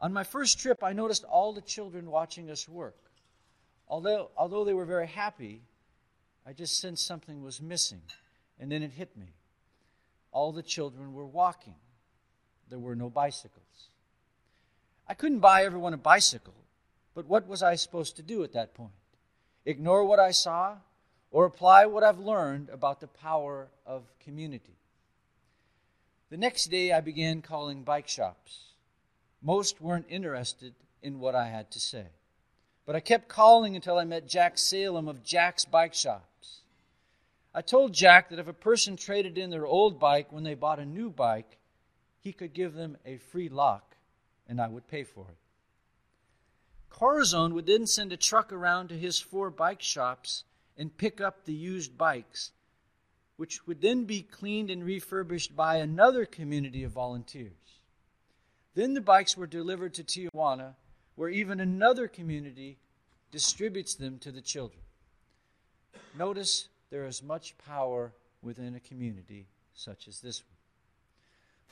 [0.00, 2.96] On my first trip, I noticed all the children watching us work.
[3.88, 5.62] Although, although they were very happy,
[6.46, 8.02] I just sensed something was missing,
[8.58, 9.34] and then it hit me.
[10.32, 11.74] All the children were walking,
[12.68, 13.90] there were no bicycles.
[15.08, 16.54] I couldn't buy everyone a bicycle,
[17.14, 18.92] but what was I supposed to do at that point?
[19.64, 20.76] Ignore what I saw
[21.30, 24.76] or apply what I've learned about the power of community?
[26.30, 28.72] The next day, I began calling bike shops.
[29.42, 32.06] Most weren't interested in what I had to say.
[32.86, 36.60] But I kept calling until I met Jack Salem of Jack's Bike Shops.
[37.54, 40.78] I told Jack that if a person traded in their old bike when they bought
[40.78, 41.58] a new bike,
[42.18, 43.91] he could give them a free lock
[44.52, 45.36] and I would pay for it.
[46.90, 50.44] Corazon would then send a truck around to his four bike shops
[50.76, 52.52] and pick up the used bikes
[53.36, 57.80] which would then be cleaned and refurbished by another community of volunteers.
[58.74, 60.74] Then the bikes were delivered to Tijuana,
[61.16, 62.78] where even another community
[63.32, 64.82] distributes them to the children.
[66.16, 70.51] Notice there is much power within a community such as this one.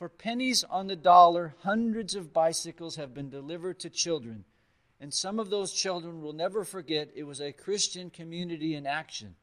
[0.01, 4.45] For pennies on the dollar, hundreds of bicycles have been delivered to children,
[4.99, 9.35] and some of those children will never forget it was a Christian community in action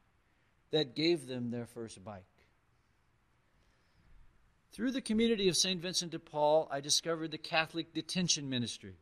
[0.72, 2.24] that gave them their first bike.
[4.72, 5.80] Through the community of St.
[5.80, 8.96] Vincent de Paul, I discovered the Catholic Detention Ministry.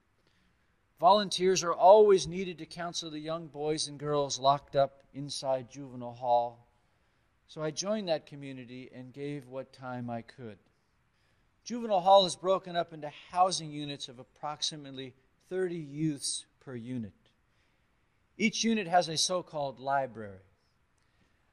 [1.01, 6.13] Volunteers are always needed to counsel the young boys and girls locked up inside juvenile
[6.13, 6.69] hall.
[7.47, 10.59] So I joined that community and gave what time I could.
[11.67, 15.15] Juvenile hall is broken up into housing units of approximately
[15.51, 17.13] 30 youths per unit.
[18.39, 20.39] Each unit has a so called library.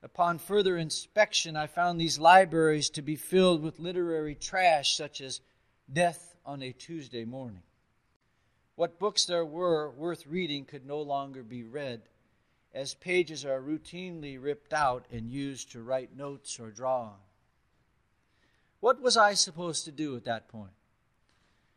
[0.03, 5.41] Upon further inspection, I found these libraries to be filled with literary trash such as
[5.91, 7.63] Death on a Tuesday Morning.
[8.75, 12.03] What books there were worth reading could no longer be read,
[12.71, 17.17] as pages are routinely ripped out and used to write notes or draw on.
[18.83, 20.73] What was I supposed to do at that point?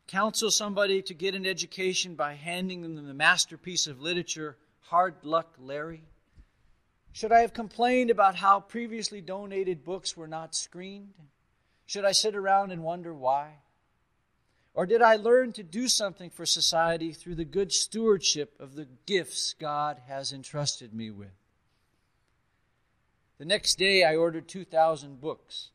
[0.08, 5.54] Counsel somebody to get an education by handing them the masterpiece of literature, Hard Luck
[5.56, 6.02] Larry?
[7.12, 11.14] Should I have complained about how previously donated books were not screened?
[11.86, 13.58] Should I sit around and wonder why?
[14.74, 18.88] Or did I learn to do something for society through the good stewardship of the
[19.06, 21.38] gifts God has entrusted me with?
[23.38, 25.70] The next day, I ordered 2,000 books,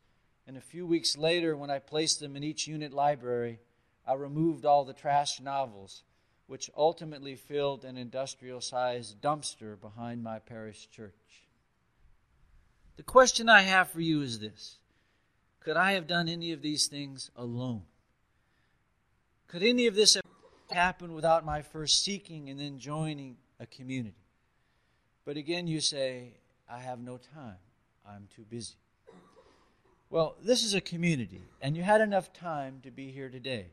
[0.52, 3.58] and a few weeks later, when I placed them in each unit library,
[4.06, 6.02] I removed all the trash novels,
[6.46, 11.14] which ultimately filled an industrial sized dumpster behind my parish church.
[12.96, 14.76] The question I have for you is this
[15.60, 17.84] Could I have done any of these things alone?
[19.48, 20.24] Could any of this have
[20.70, 24.26] happened without my first seeking and then joining a community?
[25.24, 26.34] But again, you say,
[26.68, 27.56] I have no time.
[28.06, 28.74] I'm too busy.
[30.12, 33.68] Well, this is a community, and you had enough time to be here today.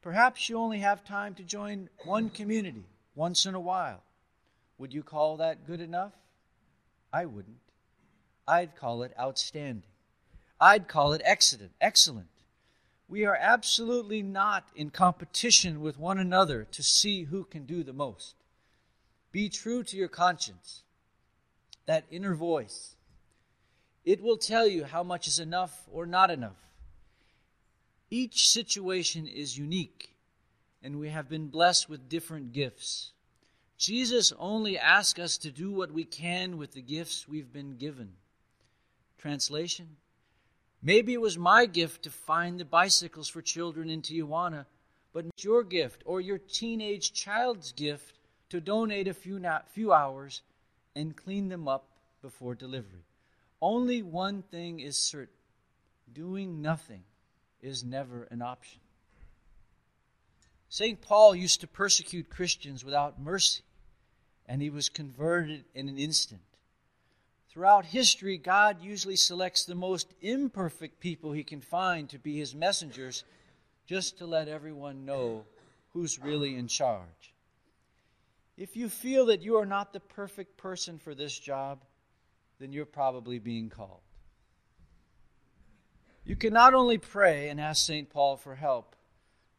[0.00, 4.02] Perhaps you only have time to join one community once in a while.
[4.78, 6.14] Would you call that good enough?
[7.12, 7.58] I wouldn't.
[8.46, 9.90] I'd call it outstanding.
[10.58, 11.72] I'd call it excellent.
[11.82, 12.28] Excellent.
[13.06, 17.92] We are absolutely not in competition with one another to see who can do the
[17.92, 18.36] most.
[19.32, 20.82] Be true to your conscience,
[21.84, 22.94] that inner voice.
[24.08, 26.56] It will tell you how much is enough or not enough.
[28.10, 30.14] Each situation is unique,
[30.82, 33.12] and we have been blessed with different gifts.
[33.76, 38.14] Jesus only asks us to do what we can with the gifts we've been given.
[39.18, 39.96] Translation
[40.80, 44.64] Maybe it was my gift to find the bicycles for children in Tijuana,
[45.12, 50.40] but it's your gift or your teenage child's gift to donate a few, few hours
[50.96, 51.84] and clean them up
[52.22, 53.04] before delivery.
[53.60, 55.34] Only one thing is certain
[56.12, 57.02] doing nothing
[57.60, 58.80] is never an option.
[60.68, 61.00] St.
[61.00, 63.62] Paul used to persecute Christians without mercy,
[64.46, 66.40] and he was converted in an instant.
[67.50, 72.54] Throughout history, God usually selects the most imperfect people he can find to be his
[72.54, 73.24] messengers
[73.86, 75.44] just to let everyone know
[75.92, 77.32] who's really in charge.
[78.56, 81.78] If you feel that you are not the perfect person for this job,
[82.58, 84.00] then you're probably being called.
[86.24, 88.10] You can not only pray and ask St.
[88.10, 88.94] Paul for help,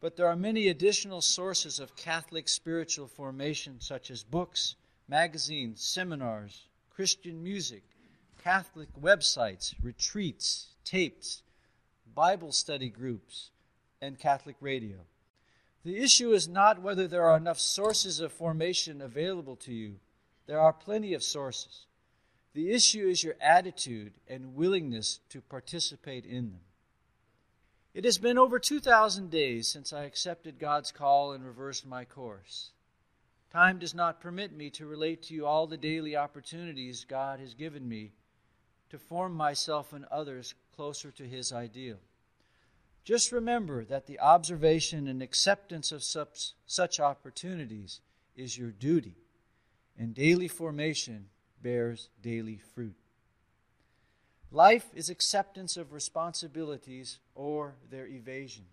[0.01, 4.75] but there are many additional sources of Catholic spiritual formation, such as books,
[5.07, 7.83] magazines, seminars, Christian music,
[8.43, 11.41] Catholic websites, retreats, tapes,
[12.13, 13.49] Bible study groups,
[14.01, 14.97] and Catholic radio.
[15.83, 19.95] The issue is not whether there are enough sources of formation available to you.
[20.45, 21.85] There are plenty of sources.
[22.53, 26.61] The issue is your attitude and willingness to participate in them.
[27.93, 32.71] It has been over 2,000 days since I accepted God's call and reversed my course.
[33.51, 37.53] Time does not permit me to relate to you all the daily opportunities God has
[37.55, 38.11] given me
[38.89, 41.97] to form myself and others closer to His ideal.
[43.03, 48.01] Just remember that the observation and acceptance of such, opportunities
[48.35, 49.15] is your duty,
[49.97, 51.25] and daily formation
[51.61, 52.95] bears daily fruit.
[54.51, 58.65] Life is acceptance of responsibilities or their evasion.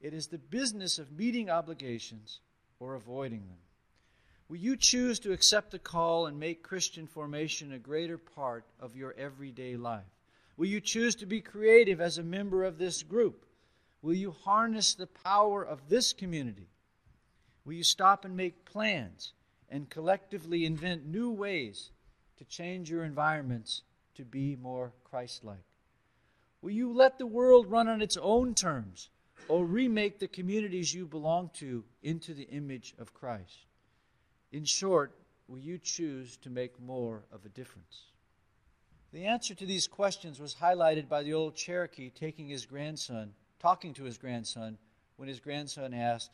[0.00, 2.40] It is the business of meeting obligations
[2.78, 3.58] or avoiding them.
[4.48, 8.94] Will you choose to accept the call and make Christian formation a greater part of
[8.94, 10.04] your everyday life?
[10.56, 13.44] Will you choose to be creative as a member of this group?
[14.02, 16.68] Will you harness the power of this community?
[17.64, 19.32] Will you stop and make plans
[19.68, 21.90] and collectively invent new ways
[22.36, 23.82] to change your environments
[24.14, 25.64] to be more Christ like?
[26.62, 29.10] Will you let the world run on its own terms
[29.48, 33.66] or remake the communities you belong to into the image of Christ?
[34.52, 35.12] In short,
[35.48, 38.06] will you choose to make more of a difference?
[39.12, 43.94] The answer to these questions was highlighted by the old Cherokee taking his grandson, talking
[43.94, 44.78] to his grandson,
[45.16, 46.30] when his grandson asked,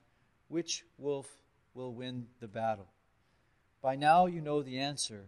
[0.49, 1.29] Which wolf
[1.75, 2.89] will win the battle?
[3.83, 5.27] By now you know the answer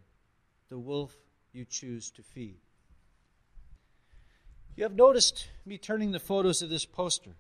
[0.69, 1.15] the wolf
[1.53, 2.57] you choose to feed.
[4.77, 7.33] You have noticed me turning the photos of this poster.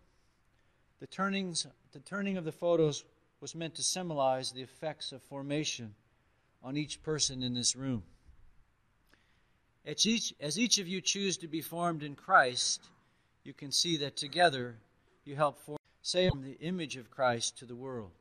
[1.00, 3.04] The, turnings, the turning of the photos
[3.40, 5.94] was meant to symbolize the effects of formation
[6.62, 8.02] on each person in this room.
[9.84, 12.88] As each, as each of you choose to be formed in Christ,
[13.42, 14.76] you can see that together
[15.24, 18.12] you help form say the image of Christ to the world.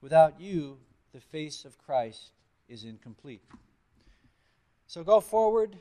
[0.00, 0.78] Without you,
[1.12, 2.32] the face of Christ
[2.68, 3.42] is incomplete.
[4.86, 5.76] So go forward.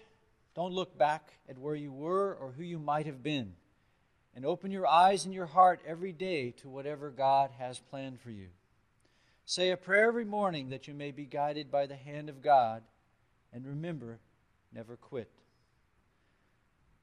[0.56, 3.54] Don't look back at where you were or who you might have been
[4.36, 8.32] and open your eyes and your heart every day to whatever God has planned for
[8.32, 8.48] you.
[9.46, 12.84] Say a prayer every morning that you may be guided by the hand of God,
[13.52, 14.20] and remember,
[14.74, 15.30] never quit.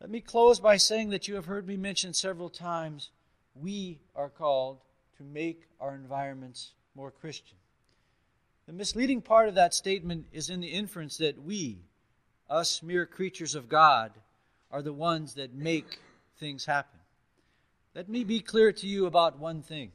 [0.00, 3.10] Let me close by saying that you have heard me mention several times
[3.54, 4.78] we are called
[5.16, 7.58] to make our environments more Christian.
[8.68, 11.78] The misleading part of that statement is in the inference that we,
[12.50, 14.12] us mere creatures of God,
[14.70, 16.00] are the ones that make
[16.38, 17.00] things happen.
[17.94, 19.92] Let me be clear to you about one thing.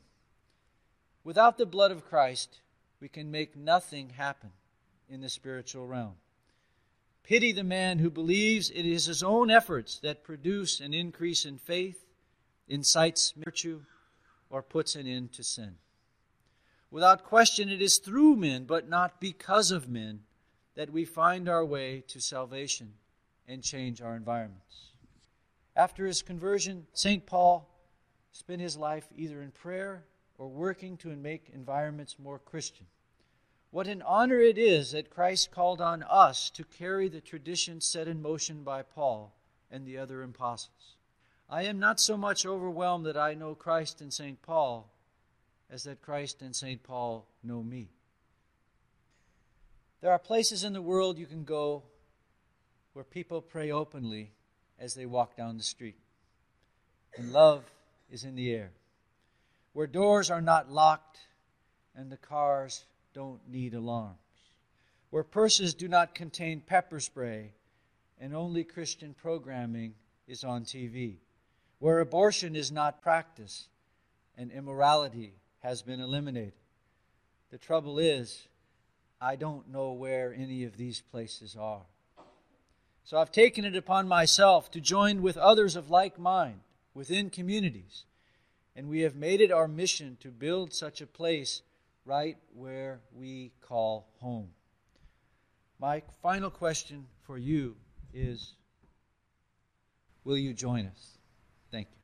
[1.23, 2.61] Without the blood of Christ,
[2.99, 4.49] we can make nothing happen
[5.07, 6.15] in the spiritual realm.
[7.21, 11.59] Pity the man who believes it is his own efforts that produce an increase in
[11.59, 12.07] faith,
[12.67, 13.81] incites virtue,
[14.49, 15.75] or puts an end to sin.
[16.93, 20.19] Without question, it is through men, but not because of men,
[20.75, 22.93] that we find our way to salvation
[23.47, 24.91] and change our environments.
[25.75, 27.25] After his conversion, St.
[27.25, 27.67] Paul
[28.31, 30.03] spent his life either in prayer
[30.37, 32.85] or working to make environments more Christian.
[33.71, 38.07] What an honor it is that Christ called on us to carry the tradition set
[38.07, 39.33] in motion by Paul
[39.71, 40.97] and the other apostles.
[41.49, 44.39] I am not so much overwhelmed that I know Christ and St.
[44.43, 44.92] Paul
[45.69, 46.83] as that Christ and St.
[46.83, 47.89] Paul know me.
[50.01, 51.83] There are places in the world you can go
[52.93, 54.31] where people pray openly
[54.79, 55.97] as they walk down the street.
[57.17, 57.63] And love
[58.11, 58.71] is in the air,
[59.73, 61.19] where doors are not locked
[61.95, 64.17] and the cars don't need alarms,
[65.09, 67.53] where purses do not contain pepper spray
[68.19, 69.93] and only Christian programming
[70.27, 71.17] is on TV,
[71.79, 73.67] where abortion is not practiced
[74.37, 75.33] and immorality
[75.63, 76.53] has been eliminated.
[77.49, 78.47] The trouble is,
[79.21, 81.83] I don't know where any of these places are.
[83.05, 86.59] So I've taken it upon myself to join with others of like mind
[86.93, 88.03] within communities,
[88.75, 91.61] and we have made it our mission to build such a place
[92.05, 94.49] right where we call home.
[95.79, 97.75] My final question for you
[98.13, 98.53] is
[100.25, 101.17] Will you join us?
[101.71, 102.03] Thank you.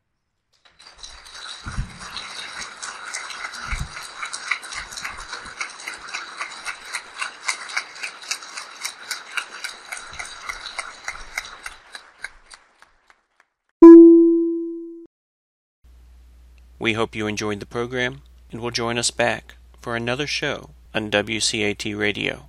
[16.89, 21.11] We hope you enjoyed the program and will join us back for another show on
[21.11, 22.47] WCAT Radio.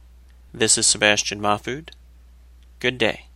[0.55, 1.91] This is Sebastian Mahfood.
[2.78, 3.26] Good day.